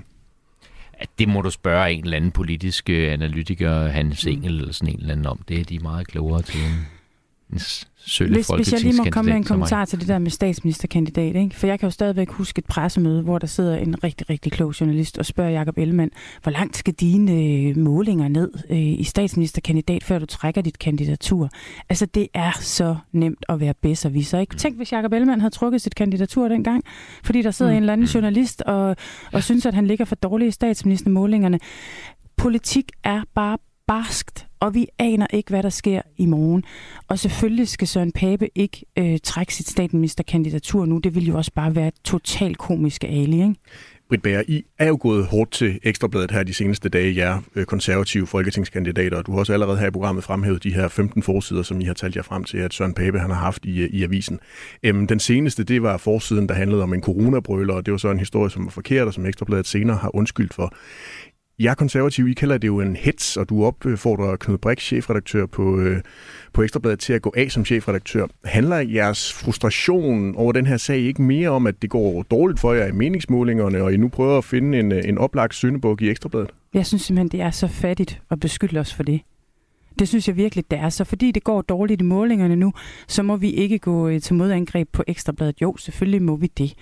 [0.98, 4.94] At det må du spørge en eller anden politisk øh, analytiker, Hans Engel eller sådan
[4.94, 5.40] en eller anden om.
[5.48, 6.60] Det er de meget klogere til
[7.52, 7.58] en
[8.06, 11.36] sølle hvis, hvis jeg lige må komme med en kommentar til det der med statsministerkandidat,
[11.36, 11.56] ikke?
[11.56, 14.80] for jeg kan jo stadigvæk huske et pressemøde, hvor der sidder en rigtig, rigtig klog
[14.80, 16.10] journalist og spørger Jacob Ellemann,
[16.42, 21.48] hvor langt skal dine øh, målinger ned øh, i statsministerkandidat, før du trækker dit kandidatur?
[21.88, 24.56] Altså, det er så nemt at være bedre viser, ikke?
[24.56, 26.84] Tænk, hvis Jacob Ellemann havde trukket sit kandidatur dengang,
[27.24, 27.76] fordi der sidder mm.
[27.76, 28.96] en eller anden journalist og,
[29.32, 31.60] og synes, at han ligger for dårligt i statsministermålingerne.
[32.36, 36.64] Politik er bare barskt, og vi aner ikke, hvad der sker i morgen.
[37.08, 40.98] Og selvfølgelig skal Søren Pape ikke øh, trække sit statsministerkandidatur nu.
[40.98, 43.54] Det vil jo også bare være totalt komisk ali, ikke?
[44.08, 47.64] Britt Bager, I er jo gået hårdt til Ekstrabladet her de seneste dage, jer øh,
[47.64, 49.22] konservative folketingskandidater.
[49.22, 51.94] Du har også allerede her i programmet fremhævet de her 15 forsider, som I har
[51.94, 54.40] talt jer frem til, at Søren Pape han har haft i, øh, i avisen.
[54.82, 58.10] Øhm, den seneste, det var forsiden, der handlede om en coronabrøler, og det var så
[58.10, 60.74] en historie, som var forkert, og som Ekstrabladet senere har undskyldt for.
[61.58, 65.46] Jeg er konservativ, I kalder det jo en hets, og du opfordrer Knud Brix, chefredaktør
[65.46, 66.02] på, øh,
[66.52, 68.26] på Ekstrabladet, til at gå af som chefredaktør.
[68.44, 72.72] Handler jeres frustration over den her sag ikke mere om, at det går dårligt for
[72.72, 76.10] jer i meningsmålingerne, og I nu prøver at finde en, øh, en oplagt syndebuk i
[76.10, 76.50] Ekstrabladet?
[76.74, 79.20] Jeg synes simpelthen, det er så fattigt at beskylde os for det.
[79.98, 80.88] Det synes jeg virkelig, det er.
[80.88, 82.72] Så fordi det går dårligt i målingerne nu,
[83.08, 85.62] så må vi ikke gå øh, til modangreb på Ekstrabladet.
[85.62, 86.74] Jo, selvfølgelig må vi det.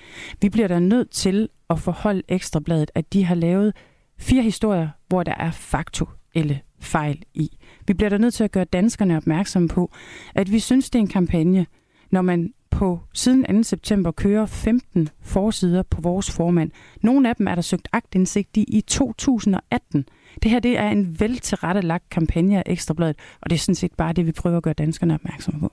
[0.43, 3.73] Vi bliver da nødt til at forholde Ekstrabladet, at de har lavet
[4.19, 7.59] Fire historier, hvor der er faktuelle fejl i.
[7.87, 9.91] Vi bliver da nødt til at gøre danskerne opmærksomme på,
[10.35, 11.67] at vi synes, det er en kampagne,
[12.11, 13.63] når man på siden 2.
[13.63, 16.71] september kører 15 forsider på vores formand.
[17.03, 20.05] Nogle af dem er der søgt agtindsigt i i 2018.
[20.43, 24.13] Det her det er en veltilrettelagt kampagne af Ekstrabladet, og det er sådan set bare
[24.13, 25.73] det, vi prøver at gøre danskerne opmærksomme på.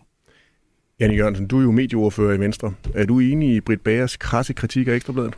[1.00, 2.74] Janne Jørgensen, du er jo medieordfører i Venstre.
[2.96, 5.38] Er du enig i Britt Bagers krasse kritik af Ekstrabladet?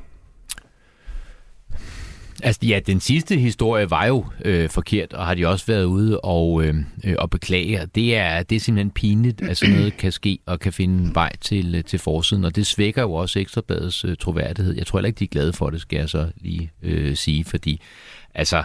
[2.45, 6.19] Altså ja, den sidste historie var jo øh, forkert, og har de også været ude
[6.19, 7.86] og, øh, øh og beklage.
[7.95, 11.36] Det er, det er simpelthen pinligt, at sådan noget kan ske og kan finde vej
[11.41, 14.75] til, øh, til forsiden, og det svækker jo også Ekstrabladets øh, troværdighed.
[14.75, 17.45] Jeg tror heller ikke, de er glade for det, skal jeg så lige øh, sige,
[17.45, 17.82] fordi
[18.34, 18.63] altså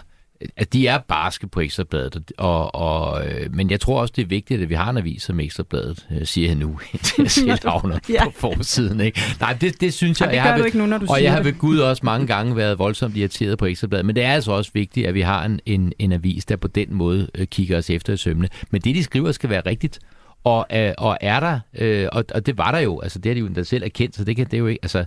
[0.56, 4.26] at de er barske på Ekstrabladet, og, og, øh, men jeg tror også, det er
[4.26, 7.56] vigtigt, at vi har en avis som Ekstrabladet, øh, siger jeg nu, indtil jeg siger
[7.64, 8.24] navnet ja.
[8.24, 9.00] på forsiden.
[9.00, 9.20] Ikke?
[9.40, 10.26] Nej, det, det synes jeg.
[10.26, 11.78] Ej, det jeg har du ved, ikke nu, når du og jeg har ved Gud
[11.78, 15.14] også mange gange været voldsomt irriteret på Ekstrabladet, men det er altså også vigtigt, at
[15.14, 18.16] vi har en, en, en avis, der på den måde øh, kigger os efter i
[18.16, 18.48] sømne.
[18.70, 19.98] Men det, de skriver, skal være rigtigt.
[20.44, 23.34] Og, øh, og er der, øh, og, og det var der jo, altså det har
[23.34, 25.04] de jo endda selv erkendt, så det kan det jo ikke, altså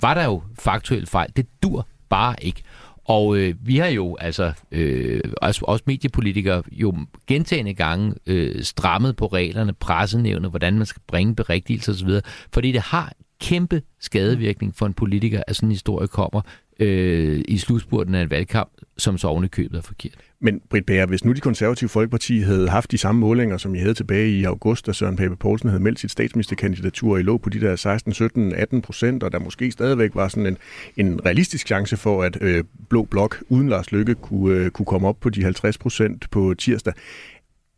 [0.00, 1.30] var der jo faktuelt fejl.
[1.36, 2.62] Det dur bare ikke.
[3.04, 6.94] Og øh, vi har jo, altså øh, også, også mediepolitikere, jo
[7.26, 12.10] gentagende gange øh, strammet på reglerne, pressenævnet, hvordan man skal bringe berigtigelse osv.,
[12.52, 16.40] fordi det har kæmpe skadevirkning for en politiker, at sådan en historie kommer
[16.78, 20.18] øh, i slutspurten af en valgkamp, som så ovenikøbet købet er forkert.
[20.40, 23.78] Men Britt Bager, hvis nu de konservative folkeparti havde haft de samme målinger, som I
[23.78, 27.38] havde tilbage i august, da Søren Pape Poulsen havde meldt sit statsministerkandidatur, og I lå
[27.38, 30.58] på de der 16, 17, 18 procent, og der måske stadigvæk var sådan en,
[30.96, 35.08] en realistisk chance for, at øh, Blå Blok uden Lars Lykke kunne, øh, kunne komme
[35.08, 36.92] op på de 50 procent på tirsdag.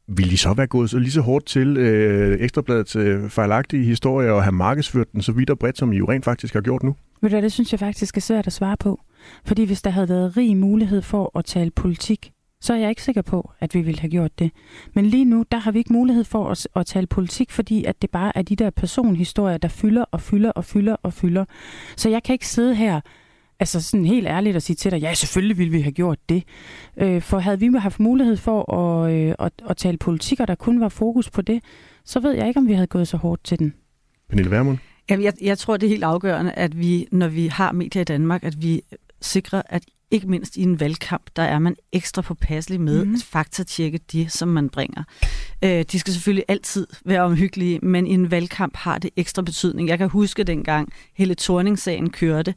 [0.09, 4.33] Vil de så være gået så lige så hårdt til øh, Ekstrabladets øh, fejlagtige historie
[4.33, 6.83] og have markedsført den så vidt og bredt, som I jo rent faktisk har gjort
[6.83, 6.97] nu?
[7.23, 9.01] Ved du det synes jeg faktisk er svært at svare på.
[9.45, 13.03] Fordi hvis der havde været rig mulighed for at tale politik, så er jeg ikke
[13.03, 14.51] sikker på, at vi ville have gjort det.
[14.95, 18.03] Men lige nu, der har vi ikke mulighed for at, at tale politik, fordi at
[18.03, 21.45] det bare er de der personhistorier, der fylder og fylder og fylder og fylder.
[21.97, 23.01] Så jeg kan ikke sidde her
[23.61, 26.42] altså sådan helt ærligt og sige til dig, ja, selvfølgelig ville vi have gjort det.
[26.97, 30.55] Øh, for havde vi haft mulighed for at, øh, at, at tale politik, og der
[30.55, 31.62] kun var fokus på det,
[32.05, 33.75] så ved jeg ikke, om vi havde gået så hårdt til den.
[34.29, 34.79] Pernille Vermund?
[35.11, 38.05] Jamen, jeg, jeg tror, det er helt afgørende, at vi, når vi har medier i
[38.05, 38.83] Danmark, at vi
[39.21, 43.14] sikrer, at ikke mindst i en valgkamp, der er man ekstra påpasselig med mm.
[43.14, 45.03] at faktatjekke de, som man bringer.
[45.64, 49.88] Øh, de skal selvfølgelig altid være omhyggelige, men i en valgkamp har det ekstra betydning.
[49.88, 52.55] Jeg kan huske dengang Helle Thorning-sagen kørte.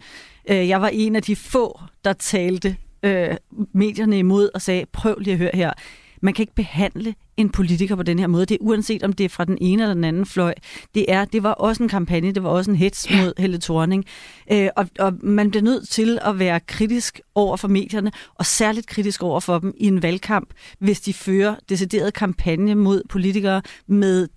[0.50, 3.36] Øh, jeg var en af de få, der talte øh,
[3.74, 5.74] medierne imod og sagde, prøv lige at høre her.
[6.22, 8.46] Man kan ikke behandle en politiker på den her måde.
[8.46, 10.54] Det er uanset om det er fra den ene eller den anden fløj.
[10.96, 14.06] Det, er, det var også en kampagne, det var også en hets mod Helle Thorning.
[14.52, 18.88] Øh, og, og man bliver nødt til at være kritisk over for medierne, og særligt
[18.88, 24.28] kritisk over for dem i en valgkamp, hvis de fører decideret kampagne mod politikere med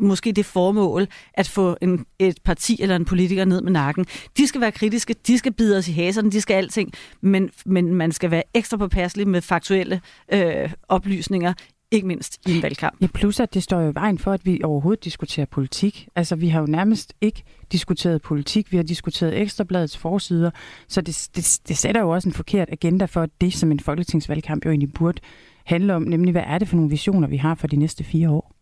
[0.00, 4.06] måske det formål at få en, et parti eller en politiker ned med nakken.
[4.36, 7.94] De skal være kritiske, de skal bide os i haserne, de skal alting, men, men
[7.94, 10.00] man skal være ekstra påpasselig med faktuelle
[10.32, 11.52] øh, oplysninger,
[11.92, 12.96] ikke mindst i en valgkamp.
[13.00, 16.08] Ja, plus at det står jo i vejen for, at vi overhovedet diskuterer politik.
[16.16, 18.72] Altså, vi har jo nærmest ikke diskuteret politik.
[18.72, 20.50] Vi har diskuteret Ekstrabladets forsider.
[20.88, 24.64] Så det, det, det sætter jo også en forkert agenda for det, som en folketingsvalgkamp
[24.64, 25.20] jo egentlig burde
[25.64, 26.02] handle om.
[26.02, 28.56] Nemlig, hvad er det for nogle visioner, vi har for de næste fire år?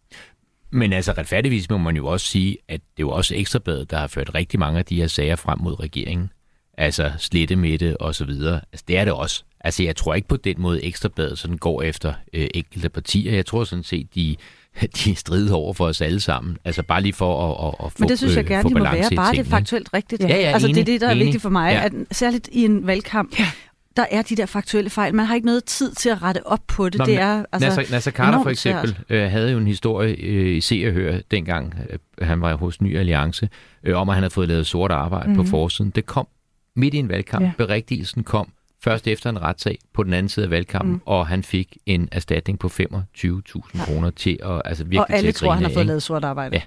[0.73, 3.99] Men altså retfærdigvis må man jo også sige, at det er jo også Ekstrabladet, der
[3.99, 6.31] har ført rigtig mange af de her sager frem mod regeringen.
[6.81, 8.61] Altså slettemætte og så videre.
[8.73, 9.43] Altså det er det også.
[9.61, 13.33] Altså jeg tror ikke på den måde Ekstrabladet sådan går efter øh, enkelte partier.
[13.35, 14.37] Jeg tror sådan set, de,
[15.05, 16.57] de strider over for os alle sammen.
[16.65, 18.69] Altså bare lige for at, at, at få Men det synes jeg øh, gerne, få
[18.69, 19.11] de må være.
[19.17, 20.23] Bare det er faktuelt rigtigt.
[20.23, 21.25] Ja, ja, altså det er enig, det, der er enig.
[21.25, 21.73] vigtigt for mig.
[21.73, 21.85] Ja.
[21.85, 23.47] At, særligt i en valgkamp, ja.
[23.97, 25.15] der er de der faktuelle fejl.
[25.15, 26.99] Man har ikke noget tid til at rette op på det.
[26.99, 30.57] Nå, det er altså, Nasser, Nasser Carter for eksempel øh, havde jo en historie øh,
[30.57, 33.49] i Se og Hør dengang øh, han var hos Ny Alliance,
[33.85, 35.37] øh, om at han havde fået lavet sort arbejde mm-hmm.
[35.37, 35.51] på Mhm.
[35.51, 35.91] forsiden.
[35.91, 36.27] Det kom
[36.77, 37.45] midt i en valgkamp.
[37.45, 37.53] Ja.
[37.59, 38.49] Berigtigelsen kom
[38.85, 41.01] først efter en retssag på den anden side af valgkampen, mm.
[41.05, 45.29] og han fik en erstatning på 25.000 kroner til at altså virkelig Og alle til
[45.29, 46.57] at tror, han har fået lavet sort arbejde.
[46.57, 46.63] Ja.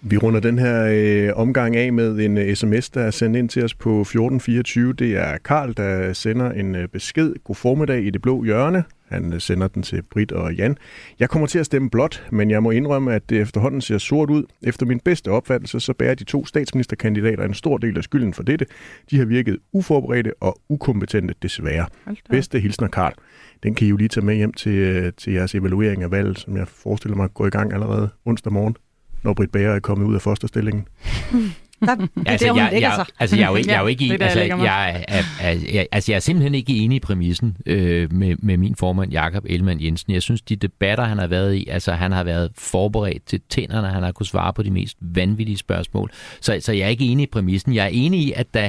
[0.00, 3.48] Vi runder den her øh, omgang af med en øh, sms, der er sendt ind
[3.48, 4.92] til os på 1424.
[4.92, 7.34] Det er Karl, der sender en øh, besked.
[7.44, 8.84] God formiddag i det blå hjørne.
[9.08, 10.76] Han øh, sender den til Britt og Jan.
[11.18, 14.30] Jeg kommer til at stemme blot, men jeg må indrømme, at det efterhånden ser sort
[14.30, 14.44] ud.
[14.62, 18.42] Efter min bedste opfattelse, så bærer de to statsministerkandidater en stor del af skylden for
[18.42, 18.66] dette.
[19.10, 21.86] De har virket uforberedte og ukompetente, desværre.
[22.30, 23.12] Bedste hilsner, Karl.
[23.62, 26.38] Den kan I jo lige tage med hjem til, øh, til jeres evaluering af valget,
[26.38, 28.76] som jeg forestiller mig går i gang allerede onsdag morgen,
[29.22, 30.88] når Britt Bager er kommet ud af fosterstillingen.
[31.80, 33.14] Der, det er Altså, der, hun jeg, lægger jeg, sig.
[33.18, 35.04] altså, jeg er jo ikke, jeg er jo ikke Ja, i, det der, altså, jeg
[35.08, 38.74] er, er, jeg, altså, jeg er simpelthen ikke enig i præmissen øh, med, med min
[38.76, 40.12] formand, Jakob Ellemann Jensen.
[40.12, 43.88] Jeg synes, de debatter, han har været i, altså han har været forberedt til tænderne,
[43.88, 46.10] han har kunnet svare på de mest vanvittige spørgsmål.
[46.40, 47.74] Så, så jeg er ikke enig i præmissen.
[47.74, 48.68] Jeg er enig i, at der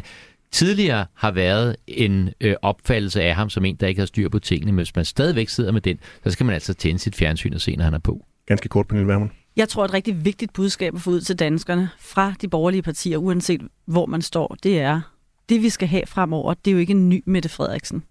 [0.52, 4.40] tidligere har været en øh, opfattelse af ham som en, der ikke har styr på
[4.40, 7.54] tingene, men hvis man stadigvæk sidder med den, så skal man altså tænde sit fjernsyn
[7.54, 8.26] og se, når han er på.
[8.48, 9.30] Ganske kort, Pernille Vermund.
[9.60, 13.18] Jeg tror, et rigtig vigtigt budskab at få ud til danskerne fra de borgerlige partier,
[13.18, 15.02] uanset hvor man står, det er,
[15.50, 18.04] det vi skal have fremover, det er jo ikke en ny Mette Frederiksen.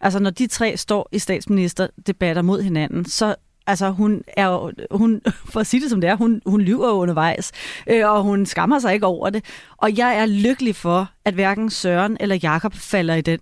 [0.00, 3.34] Altså, når de tre står i statsministerdebatter mod hinanden, så
[3.66, 5.20] Altså, hun er jo, hun,
[5.52, 7.52] for at sige det som det er, hun, hun lyver undervejs,
[7.86, 9.44] øh, og hun skammer sig ikke over det.
[9.76, 13.38] Og jeg er lykkelig for, at hverken Søren eller Jakob falder i den.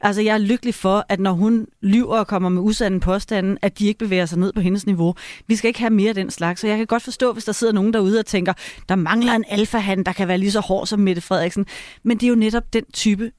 [0.00, 3.78] Altså, jeg er lykkelig for, at når hun lyver og kommer med usande påstanden, at
[3.78, 5.14] de ikke bevæger sig ned på hendes niveau.
[5.46, 6.60] Vi skal ikke have mere af den slags.
[6.60, 8.52] Så jeg kan godt forstå, hvis der sidder nogen derude og tænker,
[8.88, 11.66] der mangler en alfahand, der kan være lige så hård som Mette Frederiksen.
[12.02, 13.30] Men det er jo netop den type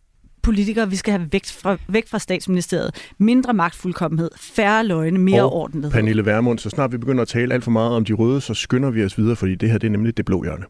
[0.47, 3.13] politikere, vi skal have væk fra, væk fra statsministeriet.
[3.17, 5.91] Mindre magtfuldkommenhed, færre løgne, mere Og ordentlighed.
[5.91, 8.53] Pernille Vermund, så snart vi begynder at tale alt for meget om de røde, så
[8.53, 10.65] skynder vi os videre, fordi det her det er nemlig det blå hjørne.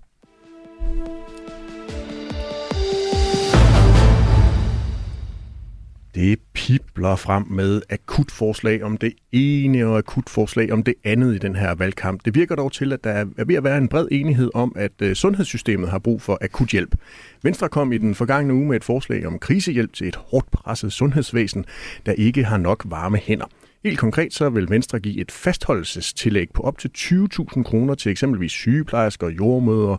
[6.18, 11.36] Det pipler frem med akut forslag om det ene og akut forslag om det andet
[11.36, 12.26] i den her valgkamp.
[12.26, 14.92] Det virker dog til, at der er ved at være en bred enighed om, at
[15.02, 16.96] øh, sundhedssystemet har brug for akut hjælp.
[17.44, 20.94] Venstre kom i den forgangne uge med et forslag om krisehjælp til et hårdt presset
[20.94, 21.66] sundhedsvæsen,
[22.06, 23.46] der ikke har nok varme hænder.
[23.84, 28.52] Helt konkret så vil Venstre give et fastholdelsestillæg på op til 20.000 kroner til eksempelvis
[28.52, 29.98] sygeplejersker, jordmøder,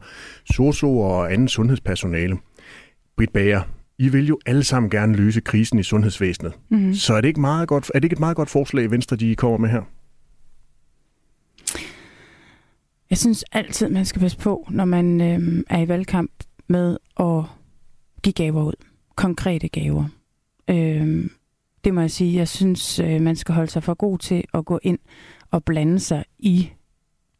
[0.54, 2.36] sosuer og anden sundhedspersonale.
[3.16, 3.62] Britt Bager,
[3.98, 6.52] i vil jo alle sammen gerne løse krisen i sundhedsvæsenet.
[6.68, 6.94] Mm-hmm.
[6.94, 9.34] Så er det, ikke meget godt, er det ikke et meget godt forslag, Venstre de
[9.34, 9.82] kommer med her?
[13.10, 16.30] Jeg synes altid, man skal passe på, når man øh, er i valgkamp
[16.66, 17.44] med at
[18.22, 18.72] give gaver ud.
[19.16, 20.04] Konkrete gaver.
[20.70, 21.30] Øh,
[21.84, 22.36] det må jeg sige.
[22.36, 24.98] Jeg synes, øh, man skal holde sig for god til at gå ind
[25.50, 26.70] og blande sig i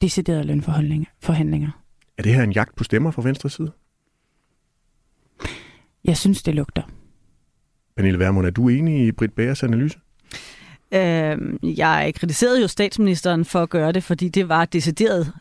[0.02, 1.82] deciderede lønforhandlinger.
[2.18, 3.72] Er det her en jagt på stemmer fra Venstre side?
[6.08, 6.82] Jeg synes, det lugter.
[7.96, 9.98] Pernille Vermund, er du enig i Britt Bagers analyse?
[10.94, 11.38] Øh,
[11.78, 15.32] jeg kritiserede jo statsministeren for at gøre det, fordi det var decideret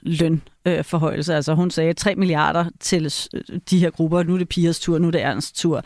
[0.65, 1.35] lønforhøjelse.
[1.35, 3.13] Altså hun sagde 3 milliarder til
[3.69, 4.23] de her grupper.
[4.23, 5.83] Nu er det Pias tur, nu er det Ernsts tur.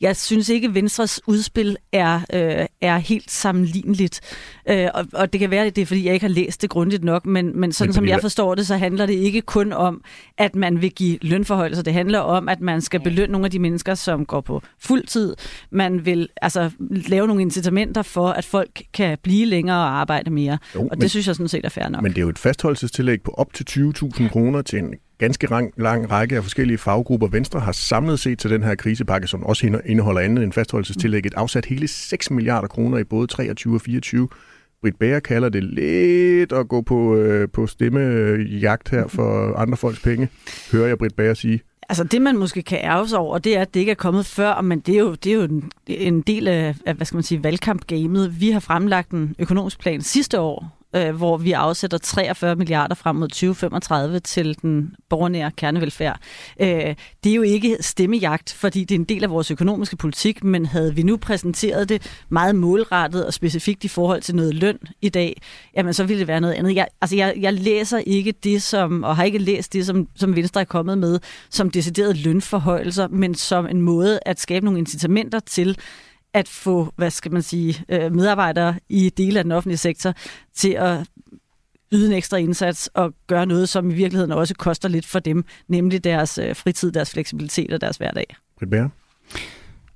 [0.00, 4.20] Jeg synes ikke, at Venstres udspil er, øh, er helt sammenligneligt.
[4.68, 6.70] Øh, og, og det kan være, at det er, fordi jeg ikke har læst det
[6.70, 9.72] grundigt nok, men, men sådan men, som jeg forstår det, så handler det ikke kun
[9.72, 10.02] om,
[10.38, 11.82] at man vil give lønforhøjelser.
[11.82, 15.06] Det handler om, at man skal belønne nogle af de mennesker, som går på fuld
[15.06, 15.34] tid.
[15.70, 20.58] Man vil altså lave nogle incitamenter for, at folk kan blive længere og arbejde mere.
[20.74, 22.02] Jo, og men, det synes jeg sådan set er fair nok.
[22.02, 25.72] Men det er jo et fastholdelsestillæg på op til 20.000 kroner til en ganske lang,
[25.76, 27.28] lang række af forskellige faggrupper.
[27.28, 31.66] Venstre har samlet set til den her krisepakke, som også indeholder andet end fastholdelsestillægget, afsat
[31.66, 34.28] hele 6 milliarder kroner i både 23 og 24.
[34.82, 40.00] Britt Bager kalder det lidt at gå på, øh, på stemmejagt her for andre folks
[40.00, 40.28] penge,
[40.72, 41.60] hører jeg Britt Bager sige.
[41.88, 44.26] Altså det, man måske kan ærge sig over, det er, at det ikke er kommet
[44.26, 47.16] før, men det er jo, det er jo en, en del af, af hvad skal
[47.16, 48.40] man sige, valgkampgamet.
[48.40, 53.16] Vi har fremlagt en økonomisk plan sidste år, øh, hvor vi afsætter 43 milliarder frem
[53.16, 56.20] mod 2035 til den borgernære kernevelfærd.
[56.60, 60.44] Øh, det er jo ikke stemmejagt, fordi det er en del af vores økonomiske politik,
[60.44, 64.78] men havde vi nu præsenteret det meget målrettet og specifikt i forhold til noget løn
[65.02, 65.42] i dag,
[65.76, 66.74] jamen så ville det være noget andet.
[66.74, 70.36] Jeg, altså jeg, jeg læser ikke det som, og har ikke læst det, som, som
[70.36, 71.18] Venstre er kommet med,
[71.50, 75.78] som deciderede lønforhøjelser, men som en måde at skabe nogle incitamenter til,
[76.34, 80.14] at få, hvad skal man sige, øh, medarbejdere i dele af den offentlige sektor
[80.54, 81.08] til at
[81.92, 85.44] yde en ekstra indsats og gøre noget, som i virkeligheden også koster lidt for dem,
[85.68, 88.26] nemlig deres øh, fritid, deres fleksibilitet og deres hverdag.
[88.58, 88.70] Britt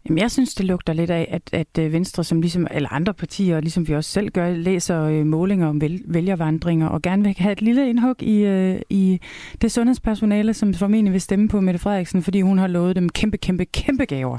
[0.08, 3.14] Jamen, jeg synes, det lugter lidt af, at, at øh, Venstre, som ligesom, eller andre
[3.14, 7.52] partier, ligesom vi også selv gør, læser øh, målinger om vælgervandringer og gerne vil have
[7.52, 9.20] et lille indhug i, øh, i
[9.62, 13.36] det sundhedspersonale, som formentlig vil stemme på Mette Frederiksen, fordi hun har lovet dem kæmpe,
[13.36, 14.38] kæmpe, kæmpe gaver.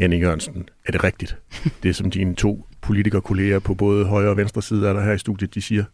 [0.00, 1.36] Janne Jørgensen, er det rigtigt?
[1.82, 5.18] Det som dine to politikerkolleger på både højre og venstre side af der her i
[5.18, 5.84] studiet, de siger?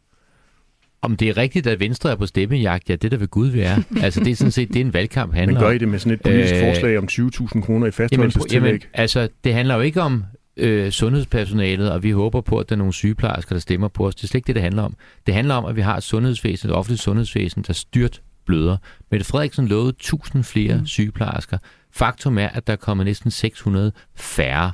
[1.03, 3.61] Om det er rigtigt, at Venstre er på stemmejagt, ja, det der ved Gud vi
[3.61, 3.77] er.
[4.03, 5.99] Altså, det er sådan set, det er en valgkamp handler Men gør I det med
[5.99, 8.55] sådan et politisk øh, forslag om 20.000 kroner i fastholdelsestillæg?
[8.55, 10.25] Jamen, jamen, altså, det handler jo ikke om
[10.57, 14.15] øh, sundhedspersonalet, og vi håber på, at der er nogle sygeplejersker, der stemmer på os.
[14.15, 14.97] Det er slet ikke det, det handler om.
[15.27, 18.77] Det handler om, at vi har et sundhedsvæsen, et offentligt sundhedsvæsen, der styrt bløder.
[19.11, 20.87] Mette Frederiksen lovede 1000 flere mm.
[20.87, 21.59] sygeplejersker.
[21.97, 24.73] Faktum er, at der er kommet næsten 600 færre.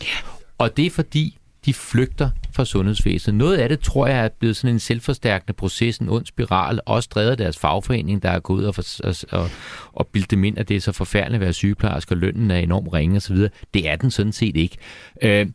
[0.58, 3.38] Og det er fordi, de flygter fra sundhedsvæsenet.
[3.38, 7.08] Noget af det, tror jeg, er blevet sådan en selvforstærkende proces, en ond spiral, også
[7.14, 9.50] drevet deres fagforening, der er gået ud og, og, og,
[9.92, 12.58] og bildt dem ind, at det er så forfærdeligt at være sygeplejerske, og lønnen er
[12.58, 13.36] enormt ringe osv.
[13.74, 14.76] Det er den sådan set ikke.
[15.22, 15.46] Øh,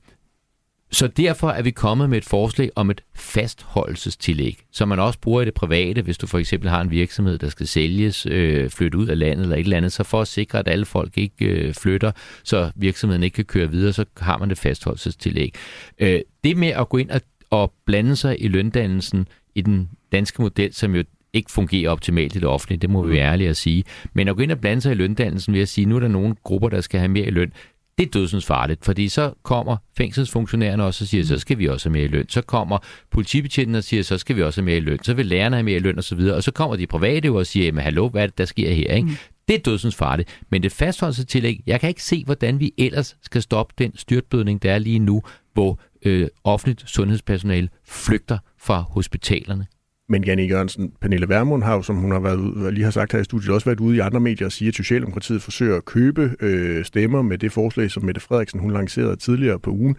[0.91, 5.41] så derfor er vi kommet med et forslag om et fastholdelsestillæg, som man også bruger
[5.41, 8.97] i det private, hvis du for eksempel har en virksomhed, der skal sælges, øh, flytte
[8.97, 11.45] ud af landet eller et eller andet, så for at sikre, at alle folk ikke
[11.45, 12.11] øh, flytter,
[12.43, 15.53] så virksomheden ikke kan køre videre, så har man det fastholdelsestillæg.
[15.99, 20.41] Øh, det med at gå ind og, og blande sig i løndannelsen i den danske
[20.41, 23.57] model, som jo ikke fungerer optimalt i det offentlige, det må vi være ærlige at
[23.57, 23.83] sige.
[24.13, 26.07] Men at gå ind og blande sig i løndannelsen ved at sige, nu er der
[26.07, 27.51] nogle grupper, der skal have mere i løn,
[27.97, 31.89] det er dødsens farligt, fordi så kommer fængselsfunktionærerne også og siger, så skal vi også
[31.89, 32.29] have mere i løn.
[32.29, 32.77] Så kommer
[33.11, 35.03] politibetjenten og siger, så skal vi også have mere i løn.
[35.03, 36.19] Så vil lærerne have mere i løn osv.
[36.19, 38.93] Og så kommer de private og siger, men hallo, hvad er det, der sker her?
[38.93, 39.07] Ikke?
[39.07, 39.15] Mm.
[39.47, 40.39] Det er dødsens farligt.
[40.49, 44.73] Men det fastholdelsestillæg, jeg kan ikke se, hvordan vi ellers skal stoppe den styrtblødning, der
[44.73, 45.21] er lige nu,
[45.53, 49.65] hvor øh, offentligt sundhedspersonale flygter fra hospitalerne.
[50.09, 53.19] Men Janne Jørgensen, Pernille Vermund har jo, som hun har været, lige har sagt her
[53.19, 56.35] i studiet, også været ude i andre medier og sige, at Socialdemokratiet forsøger at købe
[56.39, 59.95] øh, stemmer med det forslag, som Mette Frederiksen hun lancerede tidligere på ugen.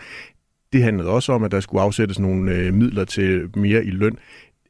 [0.73, 4.19] Det handlede også om, at der skulle afsættes nogle øh, midler til mere i løn.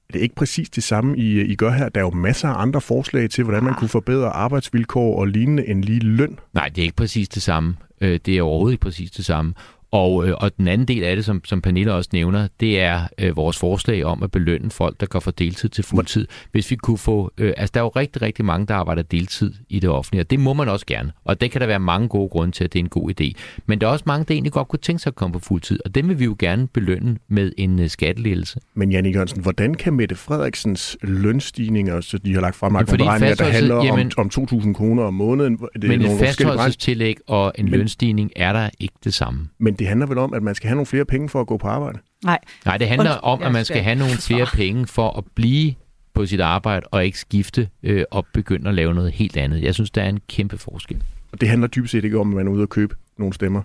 [0.08, 1.88] Er det ikke præcis det samme, I, I gør her?
[1.88, 5.68] Der er jo masser af andre forslag til, hvordan man kunne forbedre arbejdsvilkår og lignende
[5.68, 6.38] end lige løn.
[6.54, 7.76] Nej, det er ikke præcis det samme.
[8.00, 9.54] Øh, det er overhovedet ikke præcis det samme.
[9.90, 13.00] Og, øh, og den anden del af det, som, som Pernille også nævner, det er
[13.18, 16.26] øh, vores forslag om at belønne folk, der går fra deltid til fuldtid.
[16.52, 17.32] Hvis vi kunne få...
[17.38, 20.30] Øh, altså, der er jo rigtig, rigtig mange, der arbejder deltid i det offentlige, og
[20.30, 21.12] det må man også gerne.
[21.24, 23.32] Og det kan der være mange gode grunde til, at det er en god idé.
[23.66, 25.80] Men der er også mange, der egentlig godt kunne tænke sig at komme på fuldtid,
[25.84, 28.60] og dem vil vi jo gerne belønne med en øh, skatteledelse.
[28.74, 33.44] Men Janne Jørgensen, hvordan kan Mette Frederiksens lønstigninger, så de har lagt frem, beregninger, der
[33.44, 35.58] handler jamen, om, om 2.000 kroner om måneden?
[35.82, 39.48] Det men et fastholdelsestillæg og en men, lønstigning er der ikke det samme.
[39.58, 41.56] Men det handler vel om, at man skal have nogle flere penge for at gå
[41.56, 41.98] på arbejde?
[42.24, 42.38] Nej.
[42.64, 45.74] Nej, det handler und, om, at man skal have nogle flere penge for at blive
[46.14, 49.62] på sit arbejde og ikke skifte øh, og begynde at lave noget helt andet.
[49.62, 51.02] Jeg synes, der er en kæmpe forskel.
[51.32, 53.62] Og det handler dybest set ikke om, at man er ude og købe nogle stemmer?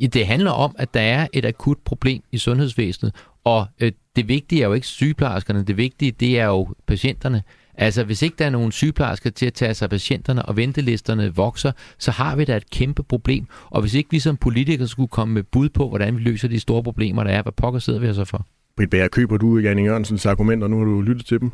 [0.00, 4.28] Ja, det handler om, at der er et akut problem i sundhedsvæsenet, og øh, det
[4.28, 7.42] vigtige er jo ikke sygeplejerskerne, det vigtige det er jo patienterne.
[7.74, 11.34] Altså, hvis ikke der er nogen sygeplejersker til at tage sig af patienterne, og ventelisterne
[11.34, 13.46] vokser, så har vi da et kæmpe problem.
[13.70, 16.60] Og hvis ikke vi som politikere skulle komme med bud på, hvordan vi løser de
[16.60, 18.46] store problemer, der er, hvad pokker sidder vi så for?
[18.76, 21.50] Britt Bager, køber du Janne Jørgensens argumenter, nu har du lyttet til dem?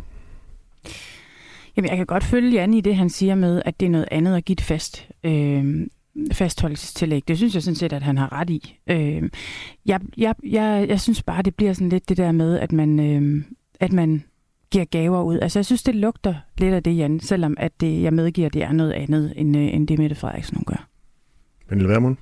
[1.77, 4.09] Jamen, jeg kan godt følge Janne i det, han siger med, at det er noget
[4.11, 5.09] andet at give det fast.
[5.25, 5.87] Øh,
[6.33, 7.29] fastholdelsestillæg.
[7.29, 8.77] Det synes jeg sådan set, at han har ret i.
[8.91, 9.23] Øh,
[9.87, 13.01] jeg, jeg, jeg, jeg synes bare, det bliver sådan lidt det der med, at man,
[13.01, 13.45] øh,
[13.81, 14.25] at man
[14.71, 15.39] giver gaver ud.
[15.39, 18.63] Altså, jeg synes, det lugter lidt af det, Jan, selvom at det, jeg medgiver, det
[18.63, 20.89] er noget andet, end, øh, end det Mette Frederiksen hun gør.
[21.69, 22.17] Pernille Vermund?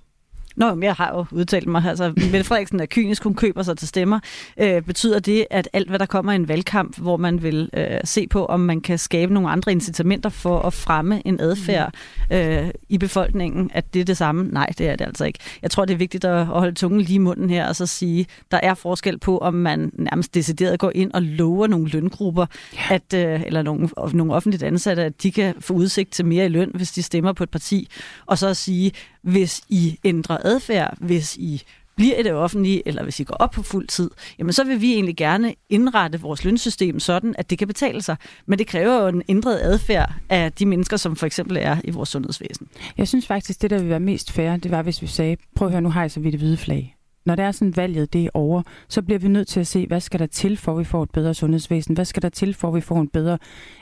[0.57, 1.85] Nå, men jeg har jo udtalt mig.
[1.85, 4.21] Altså, Mette Frederiksen er kynisk, hun køber sig til stemmer.
[4.61, 8.01] Øh, betyder det, at alt, hvad der kommer i en valgkamp, hvor man vil øh,
[8.05, 11.95] se på, om man kan skabe nogle andre incitamenter for at fremme en adfærd
[12.33, 14.49] øh, i befolkningen, at det er det samme?
[14.53, 15.39] Nej, det er det altså ikke.
[15.63, 18.27] Jeg tror, det er vigtigt at holde tungen lige i munden her, og så sige,
[18.51, 22.95] der er forskel på, om man nærmest decideret går ind og lover nogle løngrupper, ja.
[22.95, 26.49] at, øh, eller nogle, nogle offentligt ansatte, at de kan få udsigt til mere i
[26.49, 27.89] løn, hvis de stemmer på et parti,
[28.27, 28.93] og så at sige,
[29.23, 31.63] hvis I ændrer adfærd, hvis I
[31.97, 34.81] bliver i det offentlige, eller hvis I går op på fuld tid, jamen så vil
[34.81, 38.17] vi egentlig gerne indrette vores lønsystem sådan, at det kan betale sig.
[38.47, 41.91] Men det kræver jo en ændret adfærd af de mennesker, som for eksempel er i
[41.91, 42.69] vores sundhedsvæsen.
[42.99, 45.69] Jeg synes faktisk, det der vil være mest fair, det var, hvis vi sagde, prøv
[45.69, 46.96] at høre, nu hejser vi det hvide flag
[47.27, 49.87] når det er sådan valget det er over, så bliver vi nødt til at se,
[49.87, 51.95] hvad skal der til, for at vi får et bedre sundhedsvæsen?
[51.95, 53.39] Hvad skal der til, for at vi får en bedre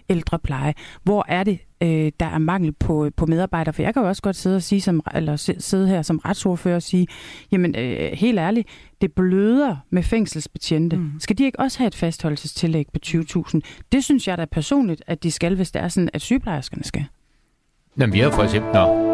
[0.09, 0.75] ældrepleje?
[1.03, 3.73] Hvor er det, øh, der er mangel på, på medarbejdere?
[3.73, 6.77] For jeg kan jo også godt sidde, og sige som, eller sidde her som retsordfører
[6.77, 7.07] og sige,
[7.53, 8.69] jamen øh, helt ærligt,
[9.01, 10.97] det bløder med fængselsbetjente.
[10.97, 11.11] Mm.
[11.19, 13.61] Skal de ikke også have et fastholdelsestillæg på 20.000?
[13.93, 17.05] Det synes jeg da personligt, at de skal, hvis det er sådan, at sygeplejerskerne skal.
[17.99, 18.73] Jamen, vi har for eksempel...
[18.73, 19.14] Nå.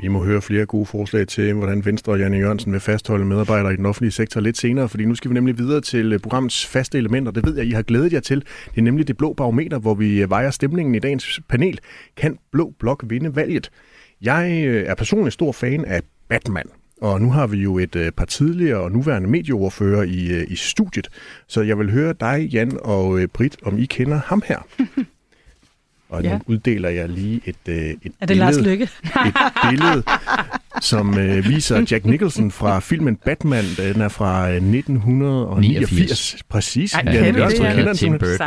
[0.00, 3.72] Vi må høre flere gode forslag til, hvordan Venstre og Janne Jørgensen vil fastholde medarbejdere
[3.72, 6.66] i den offentlige sektor lidt senere, fordi nu skal vi nemlig videre til øh, programmets
[6.66, 7.32] faste elementer.
[7.32, 8.40] Det ved jeg, I har glædet jer til.
[8.40, 11.78] Det er nemlig det blå barometer, hvor vi øh, vejer stemningen i dagens panel.
[12.16, 13.70] Kan Blå Blok vinde valget?
[14.22, 16.66] Jeg øh, er personligt stor fan af Batman.
[17.00, 21.08] Og nu har vi jo et par tidligere og nuværende medieordfører i, i studiet,
[21.46, 24.58] så jeg vil høre dig, Jan og Britt, om I kender ham her.
[26.08, 26.32] Og ja.
[26.32, 28.84] nu uddeler jeg lige et, øh, et, er det Lars Lykke?
[29.04, 29.34] et
[29.70, 30.02] billede,
[30.80, 33.64] som øh, viser Jack Nicholson fra filmen Batman.
[33.76, 35.90] Den er fra 1989.
[35.90, 36.36] 89.
[36.48, 36.94] Præcis.
[36.94, 38.46] Ej, ja, kender det, kender Tim Burton.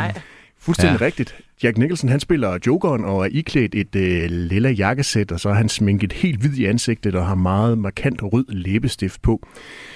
[0.58, 1.06] Fuldstændig ja.
[1.06, 1.34] rigtigt.
[1.62, 5.54] Jack Nicholson han spiller Jokeren og er iklædt et øh, lilla jakkesæt, og så er
[5.54, 9.46] han sminket helt hvid i ansigtet og har meget markant rød læbestift på.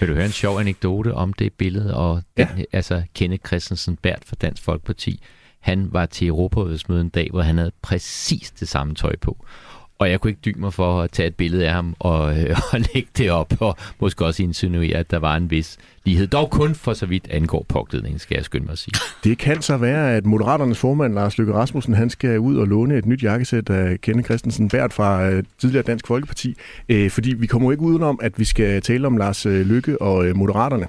[0.00, 2.64] Vil du høre en sjov anekdote om det billede og den, ja.
[2.72, 5.22] altså Kenneth Christensen Bært fra Dansk Folkeparti?
[5.66, 9.37] Han var til Europarådsmøde en dag, hvor han havde præcis det samme tøj på.
[9.98, 12.57] Og jeg kunne ikke dybe mig for at tage et billede af ham og, øh,
[12.72, 16.26] og lægge det op, og måske også insinuere, at der var en vis lighed.
[16.26, 18.95] Dog kun for så vidt angår påklædningen, skal jeg skynde mig at sige.
[19.24, 22.97] Det kan så være, at Moderaternes formand, Lars Løkke Rasmussen, han skal ud og låne
[22.97, 26.57] et nyt jakkesæt af Kenne Christensen Bært fra øh, tidligere Dansk Folkeparti.
[26.88, 30.03] Øh, fordi vi kommer jo ikke udenom, at vi skal tale om Lars øh, Løkke
[30.03, 30.86] og øh, Moderaterne.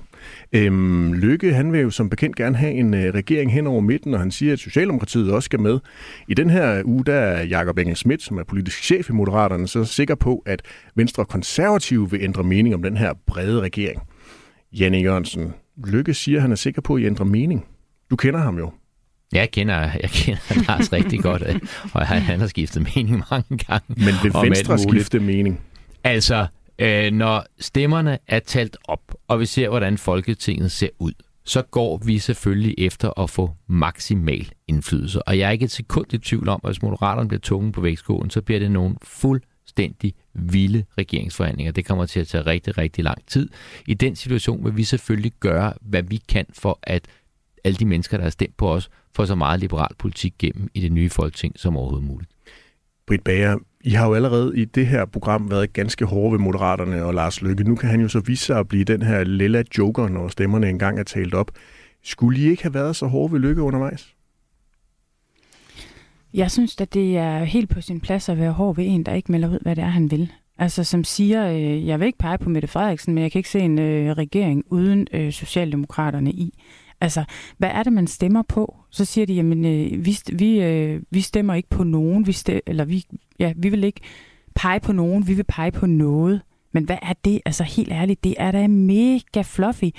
[0.54, 4.14] Øhm, Lykke, han vil jo som bekendt gerne have en øh, regering hen over midten,
[4.14, 5.80] og han siger, at Socialdemokratiet også skal med.
[6.28, 9.68] I den her uge, der er Jakob Engel Schmidt, som er politisk chef i Moderaterne,
[9.68, 10.62] så sikker på, at
[10.96, 14.02] Venstre og Konservative vil ændre mening om den her brede regering.
[14.74, 15.54] Janne Jørgensen,
[15.88, 17.66] Lykke siger, at han er sikker på, at I ændrer mening.
[18.10, 18.72] Du kender ham jo.
[19.34, 21.60] Jeg kender, jeg kender Lars rigtig godt, øh,
[21.94, 23.86] og han, har skiftet mening mange gange.
[23.88, 25.62] Men vil Venstre skifte mening?
[26.04, 26.48] Altså,
[26.80, 31.14] øh, når stemmerne er talt op, og vi ser, hvordan Folketinget ser ud,
[31.44, 35.28] så går vi selvfølgelig efter at få maksimal indflydelse.
[35.28, 37.82] Og jeg er ikke et sekund i tvivl om, at hvis Moderaterne bliver tunge på
[37.82, 41.72] vægtskålen, så bliver det nogle fuldstændig vilde regeringsforhandlinger.
[41.72, 43.50] Det kommer til at tage rigtig, rigtig lang tid.
[43.86, 47.06] I den situation vil vi selvfølgelig gøre, hvad vi kan for, at
[47.64, 50.82] alle de mennesker, der har stemt på os, får så meget liberal politik gennem i
[50.82, 52.32] det nye folketing som overhovedet muligt.
[53.08, 53.58] Britt Bager,
[53.88, 57.42] i har jo allerede i det her program været ganske hårde ved Moderaterne og Lars
[57.42, 57.64] Løkke.
[57.64, 60.70] Nu kan han jo så vise sig at blive den her lilla joker, når stemmerne
[60.70, 61.52] engang er talt op.
[62.04, 64.16] Skulle I ikke have været så hårde ved Løkke undervejs?
[66.34, 69.14] Jeg synes, at det er helt på sin plads at være hård ved en, der
[69.14, 70.32] ikke melder ud, hvad det er, han vil.
[70.58, 73.50] Altså som siger, øh, jeg vil ikke pege på Mette Frederiksen, men jeg kan ikke
[73.50, 76.54] se en øh, regering uden øh, Socialdemokraterne i.
[77.02, 77.24] Altså,
[77.58, 78.76] hvad er det, man stemmer på?
[78.90, 82.60] Så siger de, jamen, øh, vi, vi, øh, vi stemmer ikke på nogen, vi stem,
[82.68, 83.06] eller vi,
[83.40, 84.02] ja, vi vil ikke
[84.56, 86.42] pege på nogen, vi vil pege på noget.
[86.72, 87.42] Men hvad er det?
[87.46, 89.90] Altså helt ærligt, det er da mega fluffy.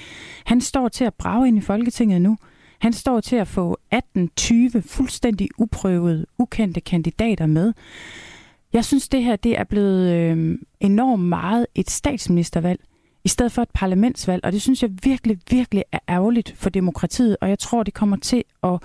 [0.44, 2.36] Han står til at brage ind i Folketinget nu.
[2.78, 7.72] Han står til at få 18-20 fuldstændig uprøvede, ukendte kandidater med.
[8.72, 12.80] Jeg synes, det her det er blevet øh, enormt meget et statsministervalg
[13.28, 17.36] i stedet for et parlamentsvalg, og det synes jeg virkelig, virkelig er ærgerligt for demokratiet,
[17.40, 18.78] og jeg tror, det kommer til at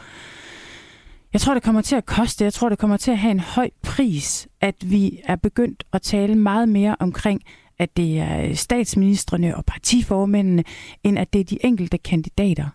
[1.34, 3.40] jeg tror, det kommer til at koste, jeg tror, det kommer til at have en
[3.40, 7.42] høj pris, at vi er begyndt at tale meget mere omkring,
[7.80, 10.64] at det er statsministerne og partiformændene,
[11.04, 12.70] end at det er de enkelte kandidater.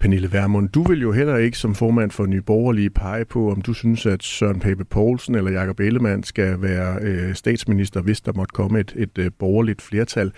[0.00, 3.62] Pernille Vermund, du vil jo heller ikke som formand for Nye Borgerlige pege på, om
[3.62, 8.32] du synes, at Søren Pape Poulsen eller Jakob Ellemann skal være øh, statsminister, hvis der
[8.32, 10.32] måtte komme et, et øh, borgerligt flertal.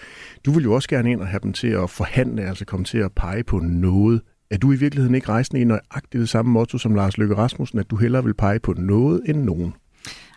[0.46, 2.98] Du vil jo også gerne ind og have dem til at forhandle, altså komme til
[2.98, 4.20] at pege på noget.
[4.50, 7.78] Er du i virkeligheden ikke rejsende i nøjagtigt det samme motto som Lars Løkke Rasmussen,
[7.78, 9.74] at du hellere vil pege på noget end nogen?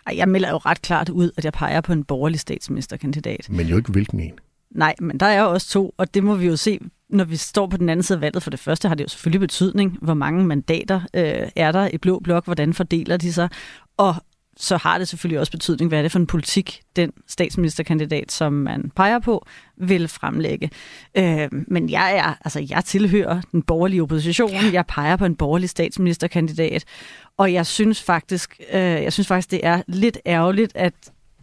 [0.06, 3.46] Ej, jeg melder jo ret klart ud, at jeg peger på en borgerlig statsministerkandidat.
[3.50, 4.38] Men jo ikke hvilken en.
[4.70, 6.80] Nej, men der er jo også to, og det må vi jo se,
[7.10, 8.42] når vi står på den anden side af valget.
[8.42, 11.98] For det første har det jo selvfølgelig betydning, hvor mange mandater øh, er der i
[11.98, 13.48] Blå Blok, hvordan fordeler de sig,
[13.96, 14.14] og
[14.56, 18.52] så har det selvfølgelig også betydning, hvad er det for en politik, den statsministerkandidat, som
[18.52, 19.46] man peger på,
[19.76, 20.70] vil fremlægge.
[21.16, 24.72] Øh, men jeg er, altså jeg tilhører den borgerlige opposition.
[24.72, 26.84] Jeg peger på en borgerlig statsministerkandidat,
[27.36, 30.94] og jeg synes faktisk, øh, jeg synes faktisk, det er lidt ærgerligt, at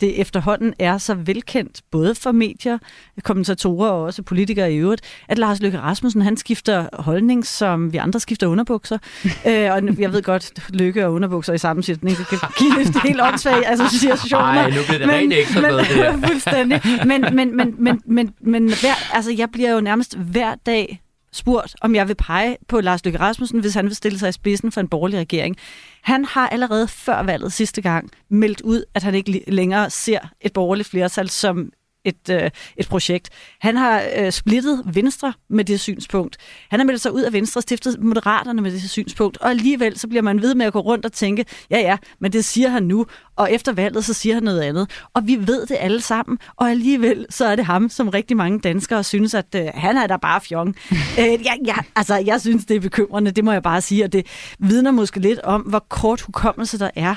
[0.03, 2.77] det efterhånden er så velkendt, både for medier,
[3.23, 7.97] kommentatorer og også politikere i øvrigt, at Lars Løkke Rasmussen, han skifter holdning, som vi
[7.97, 8.97] andre skifter underbukser.
[9.25, 13.21] øh, og jeg ved godt, Løkke og underbukser i sammensætning, det kan give lidt helt
[13.21, 14.43] åndssvage associationer.
[14.43, 16.17] Ej, nu bliver det men, rent ekstra men, med det her.
[16.27, 16.81] fuldstændig.
[17.05, 21.02] Men, men, men, men, men, men hver, altså, jeg bliver jo nærmest hver dag
[21.33, 24.31] spurgt, om jeg vil pege på Lars Løkke Rasmussen, hvis han vil stille sig i
[24.31, 25.57] spidsen for en borgerlig regering.
[26.01, 30.53] Han har allerede før valget sidste gang meldt ud, at han ikke længere ser et
[30.53, 31.71] borgerligt flertal som
[32.05, 33.29] et, øh, et projekt.
[33.59, 36.37] Han har øh, splittet Venstre med det synspunkt.
[36.69, 39.37] Han har meldt sig ud af Venstre og stiftet Moderaterne med det synspunkt.
[39.37, 42.33] Og alligevel så bliver man ved med at gå rundt og tænke, ja ja, men
[42.33, 43.05] det siger han nu.
[43.35, 44.89] Og efter valget, så siger han noget andet.
[45.13, 46.37] Og vi ved det alle sammen.
[46.55, 50.07] Og alligevel så er det ham, som rigtig mange danskere synes, at øh, han er
[50.07, 50.75] da bare fjong.
[51.19, 54.03] øh, jeg, jeg, altså, jeg synes, det er bekymrende, det må jeg bare sige.
[54.03, 54.25] Og det
[54.59, 57.15] vidner måske lidt om, hvor kort hukommelse der er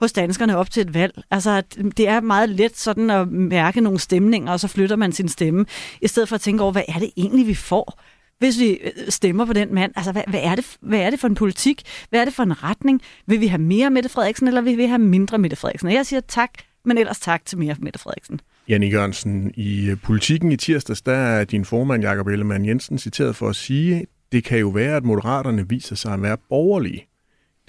[0.00, 1.22] hos danskerne op til et valg.
[1.30, 1.62] Altså,
[1.96, 5.66] det er meget let sådan at mærke nogle stemninger, og så flytter man sin stemme,
[6.02, 8.00] i stedet for at tænke over, hvad er det egentlig, vi får?
[8.38, 11.20] Hvis vi øh, stemmer på den mand, altså hvad, hvad, er det, hvad er det
[11.20, 11.82] for en politik?
[12.10, 13.02] Hvad er det for en retning?
[13.26, 15.88] Vil vi have mere Mette Frederiksen, eller vil vi have mindre Mette Frederiksen?
[15.88, 16.50] Og jeg siger tak,
[16.84, 18.40] men ellers tak til mere Mette Frederiksen.
[18.68, 23.36] Janne Jørgensen, i øh, politikken i tirsdags, der er din formand Jakob Ellemann Jensen citeret
[23.36, 27.05] for at sige, det kan jo være, at moderaterne viser sig at være borgerlige.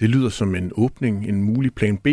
[0.00, 2.06] Det lyder som en åbning, en mulig plan B.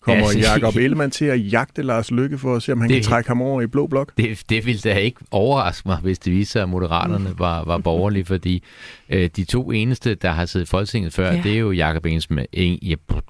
[0.00, 2.90] Kommer Ja, ja, Jakob Ellemann til at jagte Lars Lykke for at se, om han
[2.90, 4.12] Det- kan trække ham over i blå blok?
[4.16, 7.78] Det, det ville da ikke overraske mig, hvis det viste sig, at Moderaterne var, var
[7.78, 8.62] borgerlige, fordi
[9.08, 11.40] øh, de to eneste, der har siddet i Folketinget før, Ja.
[11.42, 13.20] det er jo Jakob Engelsmidt, Eng, ja, prøv,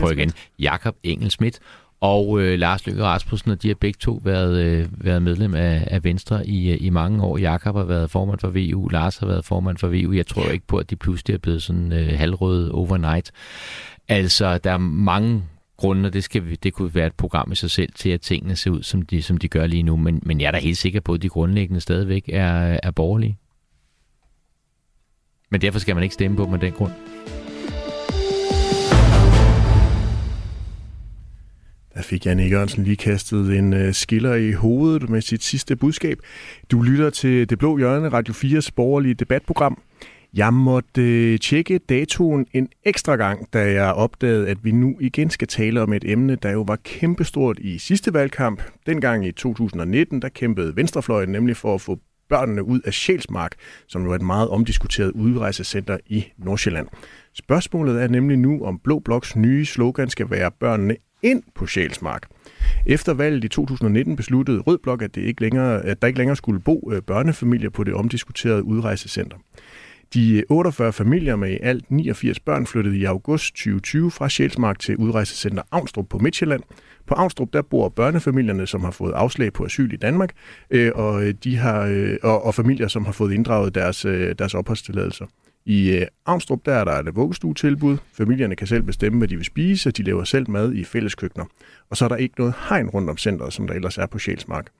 [0.00, 0.32] prøv igen.
[0.58, 1.58] Jakob Engelsmidt
[2.00, 5.88] og øh, Lars Løkke Rasmussen, og de har begge to været, øh, været medlem af,
[5.90, 7.38] af Venstre i, øh, i mange år.
[7.38, 10.12] Jakob har været formand for VU, Lars har været formand for VU.
[10.12, 13.32] Jeg tror ikke på, at de pludselig er blevet sådan øh, halvrøde overnight.
[14.08, 15.42] Altså, der er mange
[15.76, 18.56] grundene, det, skal vi, det kunne være et program i sig selv til, at tingene
[18.56, 19.96] ser ud, som de, som de gør lige nu.
[19.96, 23.38] Men, men jeg er da helt sikker på, at de grundlæggende stadigvæk er, er borgerlige.
[25.50, 26.92] Men derfor skal man ikke stemme på dem af den grund.
[31.94, 36.18] Der fik Janne Jørgensen lige kastet en øh, skiller i hovedet med sit sidste budskab.
[36.70, 39.82] Du lytter til Det Blå Hjørne, Radio 4's borgerlige debatprogram.
[40.34, 45.30] Jeg måtte øh, tjekke datoen en ekstra gang, da jeg opdagede, at vi nu igen
[45.30, 48.62] skal tale om et emne, der jo var kæmpestort i sidste valgkamp.
[48.86, 53.54] Dengang i 2019, der kæmpede Venstrefløjen nemlig for at få børnene ud af Sjælsmark,
[53.86, 56.88] som jo er et meget omdiskuteret udrejsecenter i Nordsjælland.
[57.34, 62.28] Spørgsmålet er nemlig nu, om Blå Bloks nye slogan skal være børnene ind på Sjælsmark.
[62.86, 66.36] Efter valget i 2019 besluttede Rød Blok, at, det ikke længere, at der ikke længere
[66.36, 69.36] skulle bo øh, børnefamilier på det omdiskuterede udrejsecenter.
[70.14, 74.78] De øh, 48 familier med i alt 89 børn flyttede i august 2020 fra Sjælsmark
[74.78, 76.62] til udrejsecenter Avnstrup på Midtjylland.
[77.06, 80.32] På Avnstrup der bor børnefamilierne, som har fået afslag på asyl i Danmark,
[80.70, 84.00] øh, og, øh, de har, og, og familier, som har fået inddraget deres,
[84.38, 85.26] deres opholdstilladelser.
[85.64, 87.96] I øh, Avnstrup der er der et vuggestuetilbud.
[88.12, 91.44] Familierne kan selv bestemme, hvad de vil spise, og de laver selv mad i fælleskøkkener.
[91.90, 94.18] Og så er der ikke noget hegn rundt om centret, som der ellers er på
[94.18, 94.70] Sjælsmark.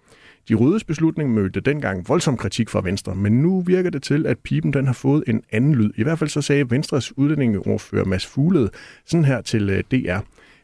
[0.48, 4.38] De rødes beslutning mødte dengang voldsom kritik fra Venstre, men nu virker det til, at
[4.38, 5.90] pipen den har fået en anden lyd.
[5.96, 8.70] I hvert fald så sagde Venstres udlændingeordfører Mads Fuglede
[9.06, 10.18] sådan her til øh, DR.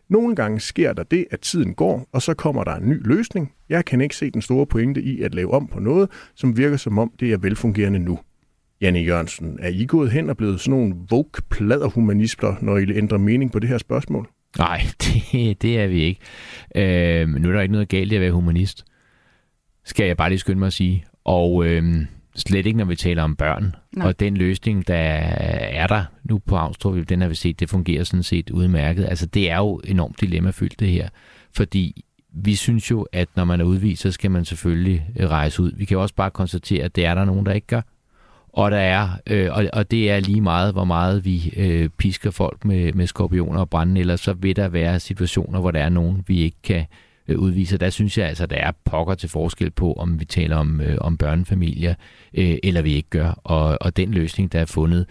[0.09, 3.53] Nogle gange sker der det, at tiden går, og så kommer der en ny løsning.
[3.69, 6.77] Jeg kan ikke se den store pointe i at lave om på noget, som virker
[6.77, 8.19] som om det er velfungerende nu.
[8.81, 13.19] Janne Jørgensen, er I gået hen og blevet sådan nogle vogue humanister, når I ændrer
[13.19, 14.29] mening på det her spørgsmål?
[14.59, 16.21] Nej, det, det er vi ikke.
[16.75, 18.85] Øh, nu er der ikke noget galt i at være humanist,
[19.85, 21.05] skal jeg bare lige skynde mig at sige.
[21.25, 22.07] Og øh,
[22.37, 23.75] slet ikke, når vi taler om børn.
[23.97, 24.07] Nej.
[24.07, 28.05] Og den løsning, der er der nu på Avnstrup, den har vi set, det fungerer
[28.05, 29.05] sådan set udmærket.
[29.05, 31.09] Altså, det er jo enormt dilemmafyldt, det her.
[31.55, 32.05] Fordi
[32.35, 35.73] vi synes jo, at når man er udvist, så skal man selvfølgelig rejse ud.
[35.77, 37.81] Vi kan jo også bare konstatere, at det er der nogen, der ikke gør
[38.57, 42.31] og der er, øh, og, og det er lige meget, hvor meget vi øh, pisker
[42.31, 45.89] folk med, med skorpioner og brænde, eller så vil der være situationer, hvor der er
[45.89, 46.85] nogen, vi ikke kan
[47.29, 47.79] øh, udvise.
[47.79, 50.99] Der synes jeg altså, der er pokker til forskel på, om vi taler om, øh,
[51.01, 51.95] om børnefamilier,
[52.35, 53.41] øh, eller vi ikke gør.
[53.45, 55.07] Og, og den løsning, der er fundet,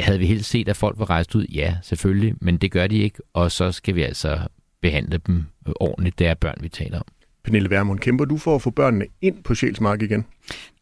[0.00, 1.44] havde vi helt set, at folk var rejst ud?
[1.44, 4.38] Ja, selvfølgelig, men det gør de ikke, og så skal vi altså
[4.82, 6.18] behandle dem øh, ordentligt.
[6.18, 7.06] Det er børn, vi taler om.
[7.44, 10.24] Pernille Vermund, kæmper du for at få børnene ind på Sjælsmark igen?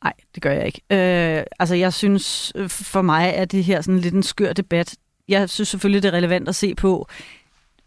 [0.05, 0.81] Nej, det gør jeg ikke.
[0.91, 4.95] Øh, altså, jeg synes, for mig er det her sådan lidt en skør debat.
[5.29, 7.09] Jeg synes selvfølgelig, det er relevant at se på,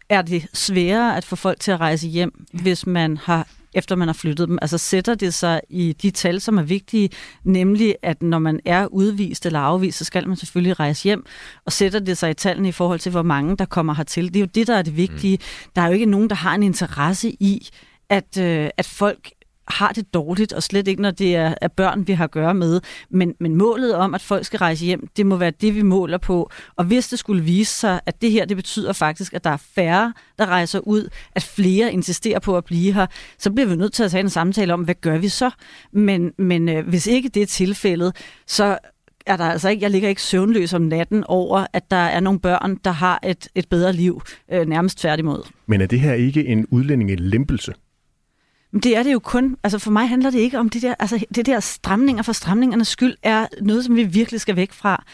[0.08, 4.08] er det sværere at få folk til at rejse hjem, hvis man har efter man
[4.08, 4.58] har flyttet dem.
[4.62, 7.10] Altså sætter det sig i de tal, som er vigtige,
[7.44, 11.26] nemlig at når man er udvist eller afvist, så skal man selvfølgelig rejse hjem,
[11.64, 14.28] og sætter det sig i tallene i forhold til, hvor mange der kommer hertil.
[14.28, 15.36] Det er jo det, der er det vigtige.
[15.36, 15.70] Mm.
[15.76, 17.68] Der er jo ikke nogen, der har en interesse i,
[18.10, 19.30] at, øh, at folk
[19.68, 22.54] har det dårligt, og slet ikke, når det er, er børn, vi har at gøre
[22.54, 22.80] med.
[23.10, 26.18] Men, men målet om, at folk skal rejse hjem, det må være det, vi måler
[26.18, 26.50] på.
[26.76, 29.56] Og hvis det skulle vise sig, at det her, det betyder faktisk, at der er
[29.74, 33.06] færre, der rejser ud, at flere insisterer på at blive her,
[33.38, 35.50] så bliver vi nødt til at tage en samtale om, hvad gør vi så?
[35.92, 38.78] Men, men øh, hvis ikke det er tilfældet, så
[39.26, 42.40] er der altså ikke, jeg ligger ikke søvnløs om natten over, at der er nogle
[42.40, 45.42] børn, der har et, et bedre liv, øh, nærmest tværtimod.
[45.66, 47.72] Men er det her ikke en udlændingelempelse?
[48.76, 50.94] Men det er det jo kun, altså for mig handler det ikke om det der,
[50.98, 55.04] altså det der stramninger for stramningernes skyld er noget, som vi virkelig skal væk fra.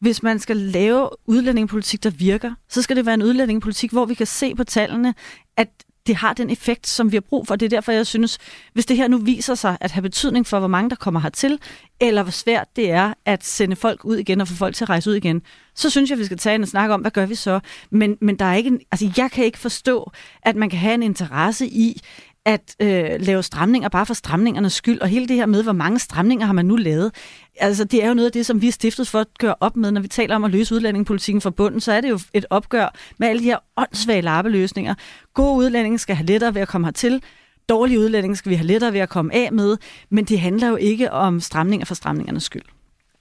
[0.00, 4.14] Hvis man skal lave udlændingepolitik, der virker, så skal det være en udlændingepolitik, hvor vi
[4.14, 5.14] kan se på tallene,
[5.56, 5.68] at
[6.06, 7.56] det har den effekt, som vi har brug for.
[7.56, 8.38] Det er derfor, jeg synes,
[8.72, 11.58] hvis det her nu viser sig at have betydning for, hvor mange der kommer hertil,
[12.00, 14.90] eller hvor svært det er at sende folk ud igen og få folk til at
[14.90, 15.42] rejse ud igen,
[15.74, 17.60] så synes jeg, vi skal tage en snak om, hvad gør vi så?
[17.90, 20.12] Men, men der er ikke en, altså, jeg kan ikke forstå,
[20.42, 22.00] at man kan have en interesse i,
[22.48, 25.98] at øh, lave stramninger bare for stramningernes skyld, og hele det her med, hvor mange
[25.98, 27.12] stramninger har man nu lavet.
[27.60, 29.76] Altså, det er jo noget af det, som vi er stiftet for at gøre op
[29.76, 32.46] med, når vi taler om at løse udlændingepolitikken fra bunden, så er det jo et
[32.50, 34.94] opgør med alle de her åndssvage lappeløsninger.
[35.34, 37.22] Gode udlændinge skal have lettere ved at komme hertil,
[37.68, 39.76] dårlige udlændinge skal vi have lettere ved at komme af med,
[40.10, 42.64] men det handler jo ikke om stramninger for stramningernes skyld.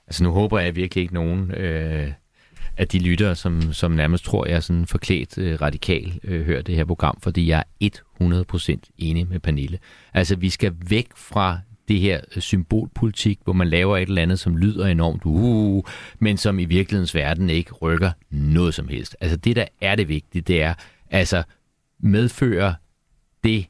[0.07, 2.11] Altså nu håber jeg virkelig ikke nogen øh,
[2.77, 6.61] af de lyttere, som, som nærmest tror, jeg er sådan forklædt øh, radikal, øh, hører
[6.61, 7.89] det her program, fordi jeg er
[8.21, 9.79] 100% enig med Pernille.
[10.13, 14.39] Altså, vi skal væk fra det her øh, symbolpolitik, hvor man laver et eller andet,
[14.39, 15.83] som lyder enormt uh,
[16.19, 19.15] men som i virkelighedens verden ikke rykker noget som helst.
[19.21, 20.73] Altså, det der er det vigtige, det er,
[21.09, 21.43] altså,
[21.99, 22.73] medfører
[23.43, 23.65] det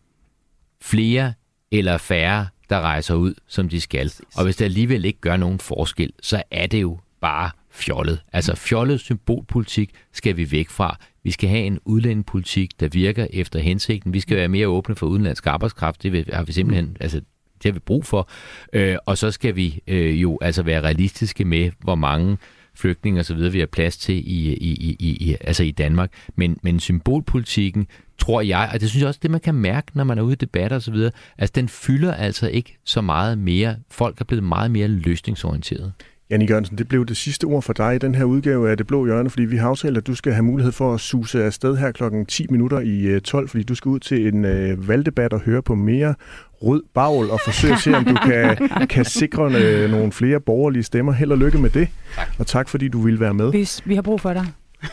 [0.82, 1.34] flere
[1.72, 4.12] eller færre, der rejser ud, som de skal.
[4.36, 8.20] Og hvis det alligevel ikke gør nogen forskel, så er det jo bare fjollet.
[8.34, 10.98] Altså fjollet symbolpolitik skal vi væk fra.
[11.24, 14.14] Vi skal have en udlændingepolitik, der virker efter hensigten.
[14.14, 16.04] Vi skal være mere åbne for udenlandsk arbejdskraft.
[16.04, 17.18] Det har vi simpelthen, altså
[17.64, 18.30] det har vi brug for.
[18.74, 22.38] Øh, og så skal vi øh, jo altså være realistiske med, hvor mange
[22.76, 23.54] flygtninge osv.
[23.54, 26.12] vi har plads til i, i, i, i, altså i Danmark.
[26.36, 30.04] Men, men symbolpolitikken, tror jeg, og det synes jeg også, det man kan mærke, når
[30.04, 30.96] man er ude i debatter osv.,
[31.38, 33.76] altså den fylder altså ikke så meget mere.
[33.92, 35.94] Folk er blevet meget mere løsningsorienteret.
[36.30, 38.88] Janne Jørgensen, det blev det sidste ord for dig i den her udgave af Det
[38.88, 41.78] Blå Hjørne, fordi vi har aftalt, at du skal have mulighed for at suse afsted
[41.78, 45.34] her klokken 10 minutter i 12, øh, fordi du skal ud til en øh, valgdebat
[45.34, 46.16] og høre på mere
[46.62, 50.84] rød bagl og forsøge at se, om du kan, kan sikre øh, nogle flere borgerlige
[50.84, 51.12] stemmer.
[51.12, 52.28] Held og lykke med det, tak.
[52.40, 53.52] og tak fordi du ville være med.
[53.52, 54.46] Vi, vi har brug for dig.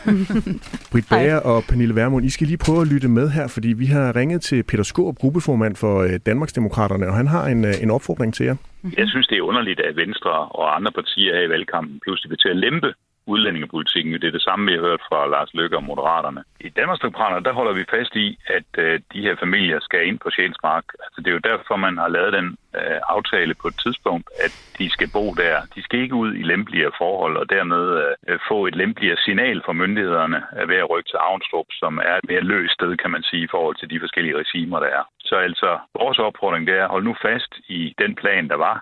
[0.91, 3.85] Britt Bager og Pernille Vermund, I skal lige prøve at lytte med her, fordi vi
[3.85, 7.91] har ringet til Peter Skåb, gruppeformand for øh, Danmarksdemokraterne, og han har en, øh, en
[7.91, 8.55] opfordring til jer.
[8.97, 12.37] Jeg synes, det er underligt, at Venstre og andre partier her i valgkampen pludselig vil
[12.37, 12.93] til at lempe
[13.25, 14.13] udlændingepolitikken.
[14.13, 16.43] Det er det samme, vi har hørt fra Lars Løkke og Moderaterne.
[16.59, 20.29] I Danmarksdemokraterne, der holder vi fast i, at øh, de her familier skal ind på
[20.29, 20.85] Sjælsmark.
[21.03, 22.47] Altså, det er jo derfor, man har lavet den
[22.79, 25.55] øh, aftale på et tidspunkt, at de skal bo der.
[25.75, 27.83] De skal ikke ud i lempeligere forhold, og dermed
[28.27, 32.15] øh, få et lempeligere signal fra myndighederne øh, ved at rykke til Avnstrup, som er
[32.17, 35.03] et mere løst sted, kan man sige, i forhold til de forskellige regimer, der er.
[35.19, 35.69] Så altså,
[36.01, 38.75] vores opfordring det er at holde nu fast i den plan, der var,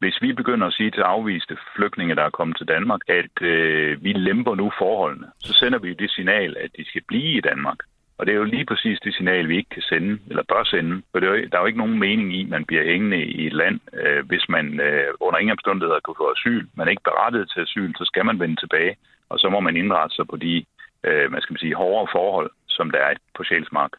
[0.00, 4.04] hvis vi begynder at sige til afviste flygtninge, der er kommet til Danmark, at øh,
[4.04, 7.40] vi lemper nu forholdene, så sender vi jo det signal, at de skal blive i
[7.40, 7.78] Danmark.
[8.18, 11.02] Og det er jo lige præcis det signal, vi ikke kan sende, eller bør sende.
[11.10, 13.24] For det er jo, der er jo ikke nogen mening i, at man bliver hængende
[13.24, 16.66] i et land, øh, hvis man øh, under ingen omstændigheder kan få asyl.
[16.74, 18.96] Man er ikke berettiget til asyl, så skal man vende tilbage,
[19.28, 20.64] og så må man indrette sig på de
[21.06, 23.92] øh, hvad skal man sige, hårdere forhold, som der er på Sjælsmark.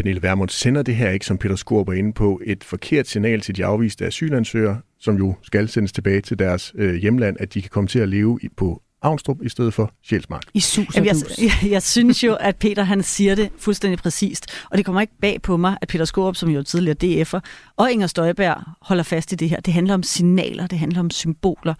[0.00, 3.40] Pernille Vermund, sender det her ikke, som Peter Skorp er inde på, et forkert signal
[3.40, 7.62] til de afviste asylansøgere, som jo skal sendes tilbage til deres øh, hjemland, at de
[7.62, 10.42] kan komme til at leve i, på Avnstrup i stedet for Sjælsmark.
[10.54, 11.16] I sus Jamen, jeg,
[11.62, 15.12] jeg, jeg synes jo, at Peter han siger det fuldstændig præcist, og det kommer ikke
[15.20, 17.40] bag på mig, at Peter Skorup, som jo tidligere DF'er,
[17.76, 19.60] og Inger Støjberg holder fast i det her.
[19.60, 21.74] Det handler om signaler, det handler om symboler.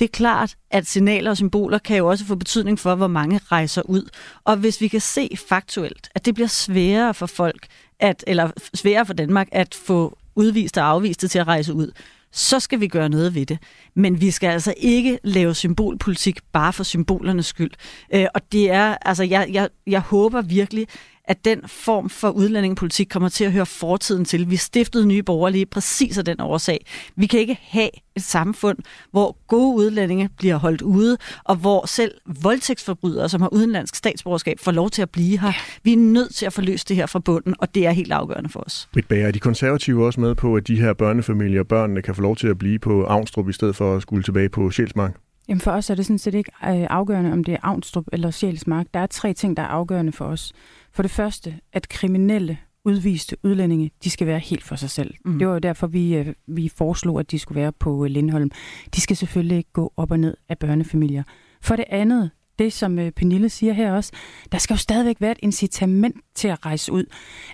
[0.00, 3.40] Det er klart, at signaler og symboler kan jo også få betydning for, hvor mange
[3.52, 4.08] rejser ud.
[4.44, 7.66] Og hvis vi kan se faktuelt, at det bliver sværere for folk,
[7.98, 11.92] at, eller sværere for Danmark at få udvist og afviste til at rejse ud,
[12.32, 13.58] så skal vi gøre noget ved det.
[13.94, 17.72] Men vi skal altså ikke lave symbolpolitik bare for symbolernes skyld.
[18.14, 20.86] Øh, og det er, altså jeg, jeg, jeg håber virkelig,
[21.30, 24.50] at den form for udlændingepolitik kommer til at høre fortiden til.
[24.50, 26.86] Vi stiftede nye borgerlige præcis af den årsag.
[27.16, 28.78] Vi kan ikke have et samfund,
[29.10, 34.72] hvor gode udlændinge bliver holdt ude, og hvor selv voldtægtsforbrydere, som har udenlandsk statsborgerskab, får
[34.72, 35.52] lov til at blive her.
[35.82, 38.12] Vi er nødt til at få løst det her fra bunden, og det er helt
[38.12, 38.88] afgørende for os.
[38.92, 42.14] Britt Bager, er de konservative også med på, at de her børnefamilier og børnene kan
[42.14, 45.14] få lov til at blive på Avnstrup i stedet for at skulle tilbage på Sjælsmark?
[45.48, 48.30] Jamen for os er det sådan set ikke øh, afgørende, om det er Avnstrup eller
[48.30, 48.86] Sjælsmark.
[48.94, 50.52] Der er tre ting, der er afgørende for os.
[50.92, 55.14] For det første, at kriminelle udviste udlændinge, de skal være helt for sig selv.
[55.24, 55.38] Mm.
[55.38, 58.50] Det var jo derfor, vi, øh, vi foreslog, at de skulle være på øh, Lindholm.
[58.94, 61.22] De skal selvfølgelig ikke gå op og ned af børnefamilier.
[61.62, 64.12] For det andet, det som øh, Pernille siger her også,
[64.52, 67.04] der skal jo stadigvæk være et incitament til at rejse ud.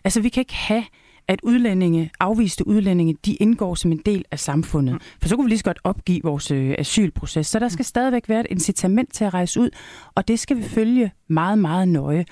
[0.05, 0.85] Altså vi kan ikke have
[1.29, 4.95] at udlændinge, afviste udlændinge, de indgår som en del af samfundet.
[4.95, 5.01] Mm.
[5.21, 7.47] For så kunne vi lige så godt opgive vores asylproces.
[7.47, 7.85] Så der skal mm.
[7.85, 9.71] stadigvæk være et incitament til at rejse ud,
[10.15, 12.25] og det skal vi følge meget, meget nøje.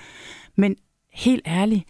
[0.57, 0.75] Men
[1.15, 1.83] helt ærligt,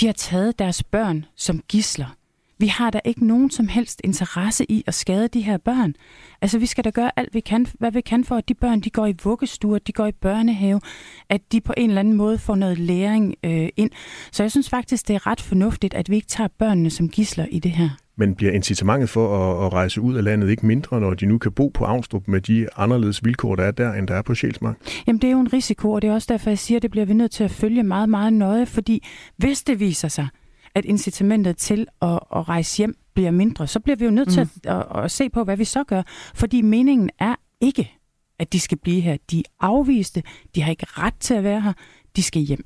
[0.00, 2.16] de har taget deres børn som gisler.
[2.58, 5.94] Vi har da ikke nogen som helst interesse i at skade de her børn.
[6.42, 8.80] Altså, vi skal da gøre alt, vi kan, hvad vi kan for, at de børn,
[8.80, 10.80] de går i vuggestuer, de går i børnehave,
[11.28, 13.90] at de på en eller anden måde får noget læring øh, ind.
[14.32, 17.46] Så jeg synes faktisk, det er ret fornuftigt, at vi ikke tager børnene som gisler
[17.50, 17.90] i det her.
[18.16, 21.38] Men bliver incitamentet for at, at rejse ud af landet ikke mindre, når de nu
[21.38, 24.34] kan bo på Avnstrup med de anderledes vilkår, der er der, end der er på
[24.34, 24.76] Sjælsmark?
[25.06, 26.90] Jamen, det er jo en risiko, og det er også derfor, jeg siger, at det
[26.90, 29.06] bliver vi nødt til at følge meget, meget nøje, fordi
[29.36, 30.28] hvis det viser sig,
[30.74, 34.32] at incitamentet til at, at rejse hjem bliver mindre, så bliver vi jo nødt mm.
[34.32, 36.02] til at, at, at se på, hvad vi så gør.
[36.34, 37.92] Fordi meningen er ikke,
[38.38, 39.16] at de skal blive her.
[39.30, 40.22] De er afviste,
[40.54, 41.72] de har ikke ret til at være her,
[42.16, 42.64] de skal hjem.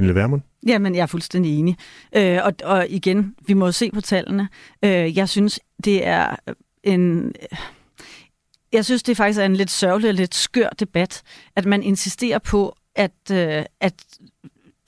[0.00, 0.42] Pernille Vermund?
[0.66, 1.76] Jamen, jeg er fuldstændig enig.
[2.16, 4.48] Øh, og, og igen, vi må se på tallene.
[4.84, 6.36] Øh, jeg synes, det er
[6.84, 7.32] en...
[8.72, 11.22] Jeg synes, det faktisk er en lidt sørgelig og lidt skør debat,
[11.56, 13.94] at man insisterer på, at, øh, at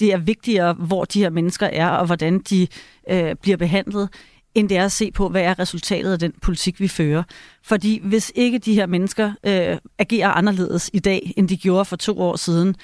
[0.00, 2.66] det er vigtigere, hvor de her mennesker er, og hvordan de
[3.10, 4.08] øh, bliver behandlet,
[4.54, 7.22] end det er at se på, hvad er resultatet af den politik, vi fører.
[7.62, 11.96] Fordi hvis ikke de her mennesker øh, agerer anderledes i dag, end de gjorde for
[11.96, 12.76] to år siden,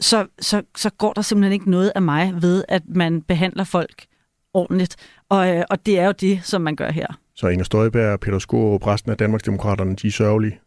[0.00, 4.06] så, så, så går der simpelthen ikke noget af mig ved, at man behandler folk
[4.54, 4.96] ordentligt.
[5.28, 7.06] Og, øh, og det er jo det, som man gør her.
[7.34, 10.60] Så Inger Støjberg Peter og resten af Danmarksdemokraterne, de er sørgelige?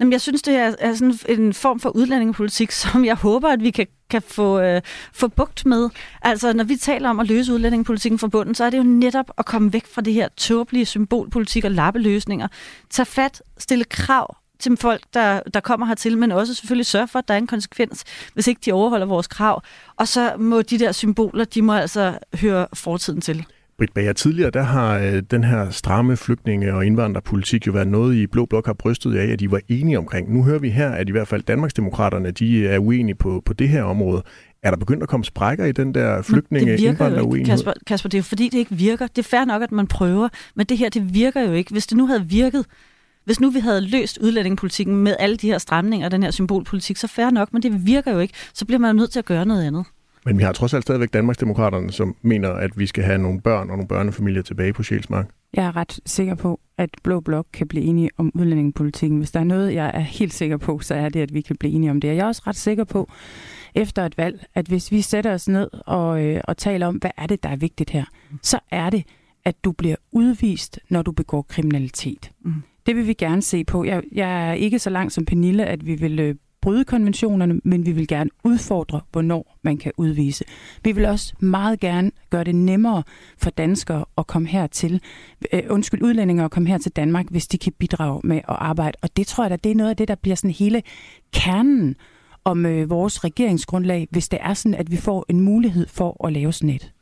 [0.00, 3.62] Jamen, jeg synes, det er, er sådan en form for udlændingepolitik, som jeg håber, at
[3.62, 5.88] vi kan, kan få, øh, få bugt med.
[6.22, 9.30] Altså, når vi taler om at løse udlændingepolitikken fra bunden, så er det jo netop
[9.38, 12.48] at komme væk fra det her tåbelige symbolpolitik og lappeløsninger.
[12.90, 17.18] Tag fat, stille krav til folk, der, der kommer hertil, men også selvfølgelig sørge for,
[17.18, 18.04] at der er en konsekvens,
[18.34, 19.62] hvis ikke de overholder vores krav.
[19.96, 23.46] Og så må de der symboler, de må altså høre fortiden til.
[23.78, 28.14] Britt Bager, tidligere der har øh, den her stramme flygtninge- og indvandrerpolitik jo været noget,
[28.14, 30.34] i Blå Blok har brystet af, at de var enige omkring.
[30.34, 33.68] Nu hører vi her, at i hvert fald Danmarksdemokraterne de er uenige på, på det
[33.68, 34.22] her område.
[34.62, 37.46] Er der begyndt at komme sprækker i den der flygtninge indvandrer uenighed?
[37.46, 39.06] Kasper, Kasper, det er jo fordi, det ikke virker.
[39.06, 41.72] Det er fair nok, at man prøver, men det her, det virker jo ikke.
[41.72, 42.66] Hvis det nu havde virket,
[43.26, 46.96] hvis nu vi havde løst udlændingepolitikken med alle de her stramninger og den her symbolpolitik,
[46.96, 48.34] så fair nok, men det virker jo ikke.
[48.54, 49.84] Så bliver man jo nødt til at gøre noget andet.
[50.24, 53.60] Men vi har trods alt stadigvæk Danmarksdemokraterne, som mener, at vi skal have nogle børn
[53.60, 55.28] og nogle børnefamilier tilbage på Sjælsmark.
[55.54, 59.18] Jeg er ret sikker på, at Blå Blok kan blive enige om udlændingepolitikken.
[59.18, 61.56] Hvis der er noget, jeg er helt sikker på, så er det, at vi kan
[61.56, 62.10] blive enige om det.
[62.10, 63.10] Og jeg er også ret sikker på,
[63.74, 67.10] efter et valg, at hvis vi sætter os ned og, øh, og taler om, hvad
[67.16, 68.04] er det, der er vigtigt her,
[68.42, 69.04] så er det,
[69.44, 72.30] at du bliver udvist, når du begår kriminalitet.
[72.44, 72.62] Mm.
[72.86, 73.84] Det vil vi gerne se på.
[73.84, 77.86] Jeg, jeg er ikke så langt som Pernille, at vi vil øh, bryde konventionerne, men
[77.86, 80.44] vi vil gerne udfordre, hvornår man kan udvise.
[80.84, 83.02] Vi vil også meget gerne gøre det nemmere
[83.38, 85.00] for danskere at komme hertil,
[85.52, 88.98] øh, undskyld, udlændinge at komme her til Danmark, hvis de kan bidrage med at arbejde.
[89.02, 90.82] Og det tror jeg, da, det er noget af det, der bliver sådan hele
[91.32, 91.96] kernen
[92.44, 96.32] om øh, vores regeringsgrundlag, hvis det er sådan, at vi får en mulighed for at
[96.32, 96.92] lave sådan et.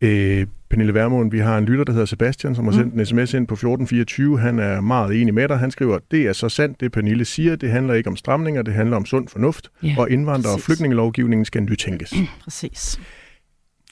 [0.00, 3.00] Øh, Pernille Vermund, vi har en lytter, der hedder Sebastian, som har sendt mm.
[3.00, 4.38] en sms ind på 1424.
[4.38, 5.58] Han er meget enig med dig.
[5.58, 7.56] Han skriver, det er så sandt, det Pernille siger.
[7.56, 9.70] Det handler ikke om stramninger, det handler om sund fornuft.
[9.82, 12.14] Ja, og indvandrer- og flygtningelovgivningen skal nytænkes.
[12.16, 13.00] Mm, præcis.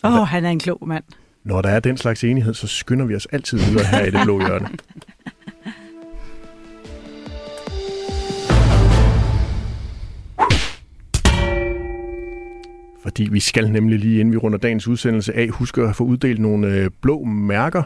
[0.04, 1.04] Åh, oh, han er en klog mand.
[1.44, 4.20] Når der er den slags enighed, så skynder vi os altid videre her i det
[4.24, 4.68] blå hjørne.
[13.06, 16.40] fordi vi skal nemlig lige inden vi runder dagens udsendelse af, huske at få uddelt
[16.40, 17.82] nogle øh, blå mærker.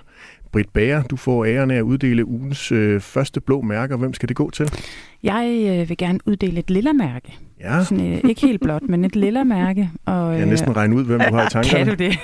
[0.52, 3.96] Britt Bager, du får æren af at uddele ugens øh, første blå mærker.
[3.96, 4.70] Hvem skal det gå til?
[5.22, 7.38] Jeg øh, vil gerne uddele et lille mærke.
[7.60, 7.84] Ja.
[7.84, 9.90] Sådan, øh, ikke helt blot, men et lille mærke.
[10.06, 11.84] Og, øh, jeg kan næsten regne ud, hvem du har i tankerne.
[11.84, 12.18] Kan du det?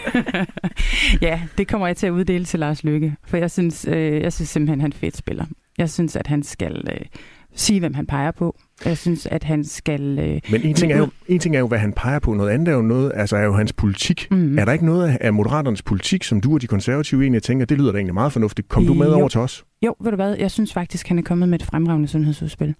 [1.28, 4.32] ja, det kommer jeg til at uddele til Lars Lykke, for jeg synes, øh, jeg
[4.32, 5.44] synes simpelthen, han er fedt spiller.
[5.78, 7.06] Jeg synes, at han skal øh,
[7.54, 8.56] sige, hvem han peger på.
[8.84, 10.18] Jeg synes, at han skal...
[10.18, 12.34] Øh, Men en ting, er jo, en ting er jo, hvad han peger på.
[12.34, 14.28] Noget andet er jo, noget, altså er jo hans politik.
[14.30, 14.58] Mm.
[14.58, 17.78] Er der ikke noget af Moderaternes politik, som du og de konservative egentlig tænker, det
[17.78, 18.68] lyder da egentlig meget fornuftigt.
[18.68, 19.64] Kom du med over til os?
[19.82, 20.36] Jo, ved du hvad?
[20.36, 22.74] Jeg synes faktisk, han er kommet med et fremragende sundhedsudspil.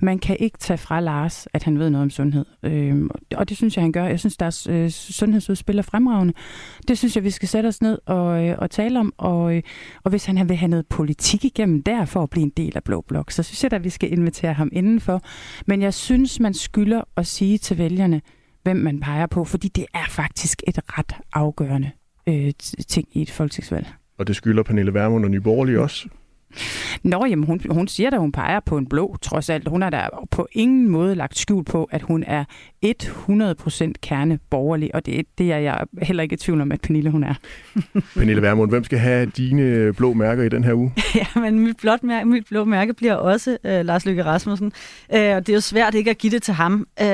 [0.00, 2.44] Man kan ikke tage fra Lars, at han ved noget om sundhed.
[2.62, 4.04] Øhm, og det synes jeg, han gør.
[4.04, 6.34] Jeg synes, deres øh, sundhedsudspil er fremragende.
[6.88, 9.12] Det synes jeg, vi skal sætte os ned og, øh, og tale om.
[9.18, 9.62] Og, øh,
[10.04, 12.84] og hvis han vil have noget politik igennem der for at blive en del af
[12.84, 15.22] Blå Blok, så synes jeg at vi skal invitere ham indenfor.
[15.66, 18.20] Men jeg synes, man skylder at sige til vælgerne,
[18.62, 21.90] hvem man peger på, fordi det er faktisk et ret afgørende
[22.26, 22.52] øh,
[22.88, 23.86] ting i et folketingsvalg.
[24.18, 26.08] Og det skylder Pernille Vermund og Nyborgerlige også?
[27.02, 29.68] Nå, jamen hun, hun siger da, hun peger på en blå, trods alt.
[29.68, 32.44] Hun har da på ingen måde lagt skjul på, at hun er
[32.84, 37.10] 100% kerne borgerlig, og det, det er jeg heller ikke i tvivl om, at Pernille
[37.10, 37.34] hun er.
[38.16, 40.92] Pernille Vermund, hvem skal have dine blå mærker i den her uge?
[41.14, 44.72] ja, men mit, blåt mærke, mit blå mærke bliver også øh, Lars Løkke Rasmussen,
[45.14, 46.86] øh, og det er jo svært ikke at give det til ham.
[47.02, 47.06] Øh,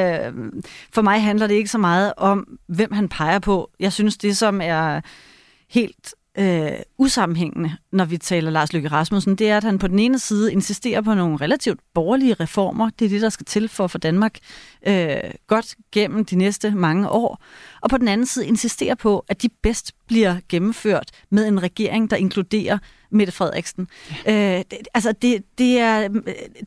[0.93, 3.71] for mig handler det ikke så meget om, hvem han peger på.
[3.81, 5.01] Jeg synes, det som er
[5.71, 9.99] helt øh, usammenhængende, når vi taler Lars Løkke Rasmussen, det er, at han på den
[9.99, 12.91] ene side insisterer på nogle relativt borgerlige reformer.
[12.99, 14.39] Det er det, der skal til for at få Danmark
[14.87, 15.17] øh,
[15.47, 17.43] godt gennem de næste mange år.
[17.81, 22.11] Og på den anden side insisterer på, at de bedst bliver gennemført med en regering,
[22.11, 22.79] der inkluderer
[23.11, 23.89] Mette Frederiksen.
[24.27, 24.59] Ja.
[24.59, 26.09] Øh, det, altså, det, det, er,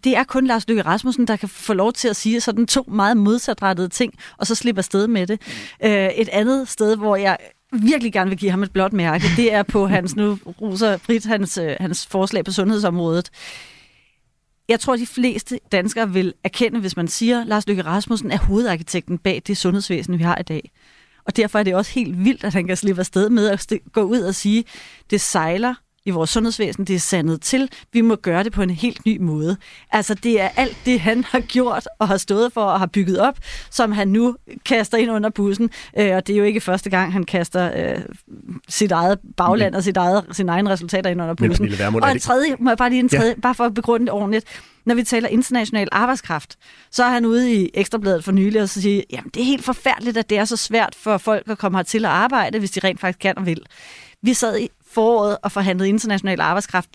[0.04, 2.84] det er kun Lars Løkke Rasmussen, der kan få lov til at sige sådan to
[2.88, 5.42] meget modsatrettede ting, og så slippe afsted med det.
[5.82, 5.88] Mm.
[5.88, 7.38] Øh, et andet sted, hvor jeg
[7.72, 11.26] virkelig gerne vil give ham et blåt mærke, det er på hans, nu roser Britt,
[11.26, 13.30] hans, øh, hans forslag på sundhedsområdet.
[14.70, 18.38] Jeg tror, de fleste danskere vil erkende, hvis man siger, at Lars Løkke Rasmussen er
[18.38, 20.72] hovedarkitekten bag det sundhedsvæsen, vi har i dag.
[21.26, 24.02] Og derfor er det også helt vildt, at han kan slippe afsted med at gå
[24.02, 24.64] ud og sige,
[25.10, 25.74] det sejler
[26.06, 27.70] i vores sundhedsvæsen, det er sandet til.
[27.94, 29.58] Vi må gøre det på en helt ny måde.
[29.92, 33.20] Altså, det er alt det, han har gjort og har stået for og har bygget
[33.20, 33.38] op,
[33.70, 34.36] som han nu
[34.66, 35.70] kaster ind under bussen.
[35.98, 38.02] Øh, og det er jo ikke første gang, han kaster øh,
[38.70, 41.70] sit eget bagland og sit eget, sine egne resultater ind under bussen.
[41.92, 43.42] Men, og en tredje, må jeg bare lige en tredje, ja.
[43.42, 44.46] bare for at begrunde det ordentligt.
[44.86, 46.58] Når vi taler international arbejdskraft,
[46.92, 49.66] så er han ude i Ekstrabladet for nylig og så siger, jamen det er helt
[49.66, 52.80] forfærdeligt, at det er så svært for folk at komme hertil og arbejde, hvis de
[52.84, 53.62] rent faktisk kan og vil.
[54.22, 56.90] Vi sad i foråret og forhandlede international arbejdskraft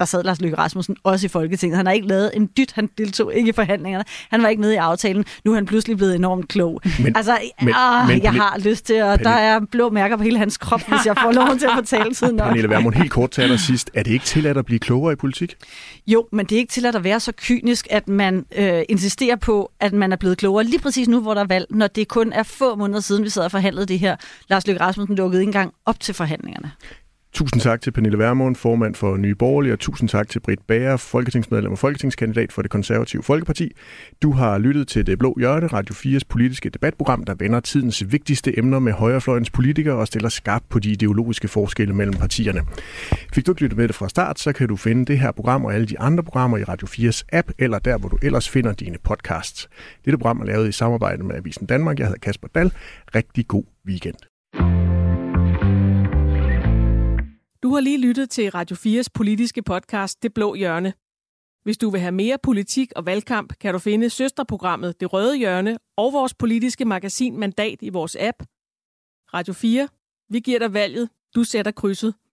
[0.00, 1.76] der sad Lars Løkke Rasmussen også i Folketinget.
[1.76, 4.04] Han har ikke lavet en dyt, han deltog ikke i forhandlingerne.
[4.30, 5.24] Han var ikke med i aftalen.
[5.44, 6.80] Nu er han pludselig blevet enormt klog.
[7.02, 10.22] Men, altså, men, åh, men, jeg har lyst til, og der er blå mærker på
[10.22, 12.46] hele hans krop, hvis jeg får lov til at fortælle tiden nok.
[12.46, 13.90] Pernille Vermund, helt kort til allersidst.
[13.94, 15.54] Er det ikke tilladt at blive klogere i politik?
[16.06, 19.72] Jo, men det er ikke tilladt at være så kynisk, at man øh, insisterer på,
[19.80, 22.32] at man er blevet klogere lige præcis nu, hvor der er valg, når det kun
[22.32, 24.16] er få måneder siden, vi sad og forhandlede det her.
[24.48, 26.70] Lars Løkke Rasmussen lukkede ikke engang op til forhandlingerne.
[27.32, 30.96] Tusind tak til Pernille Vermund, formand for Nye Borgerlige, og tusind tak til Britt Bager,
[30.96, 33.72] folketingsmedlem og folketingskandidat for det konservative Folkeparti.
[34.22, 38.58] Du har lyttet til Det Blå Hjørne, Radio 4's politiske debatprogram, der vender tidens vigtigste
[38.58, 42.60] emner med højrefløjens politikere og stiller skarpt på de ideologiske forskelle mellem partierne.
[43.34, 45.64] Fik du ikke lyttet med det fra start, så kan du finde det her program
[45.64, 48.72] og alle de andre programmer i Radio 4's app, eller der, hvor du ellers finder
[48.72, 49.68] dine podcasts.
[50.04, 51.98] Dette program er lavet i samarbejde med Avisen Danmark.
[51.98, 52.72] Jeg hedder Kasper Dal.
[53.14, 54.79] Rigtig god weekend.
[57.70, 60.92] Du har lige lyttet til Radio 4's politiske podcast Det Blå Hjørne.
[61.62, 65.78] Hvis du vil have mere politik og valgkamp, kan du finde søsterprogrammet Det Røde Hjørne
[65.96, 68.42] og vores politiske magasin Mandat i vores app.
[69.34, 69.88] Radio 4.
[70.28, 71.08] Vi giver dig valget.
[71.34, 72.14] Du sætter krydset.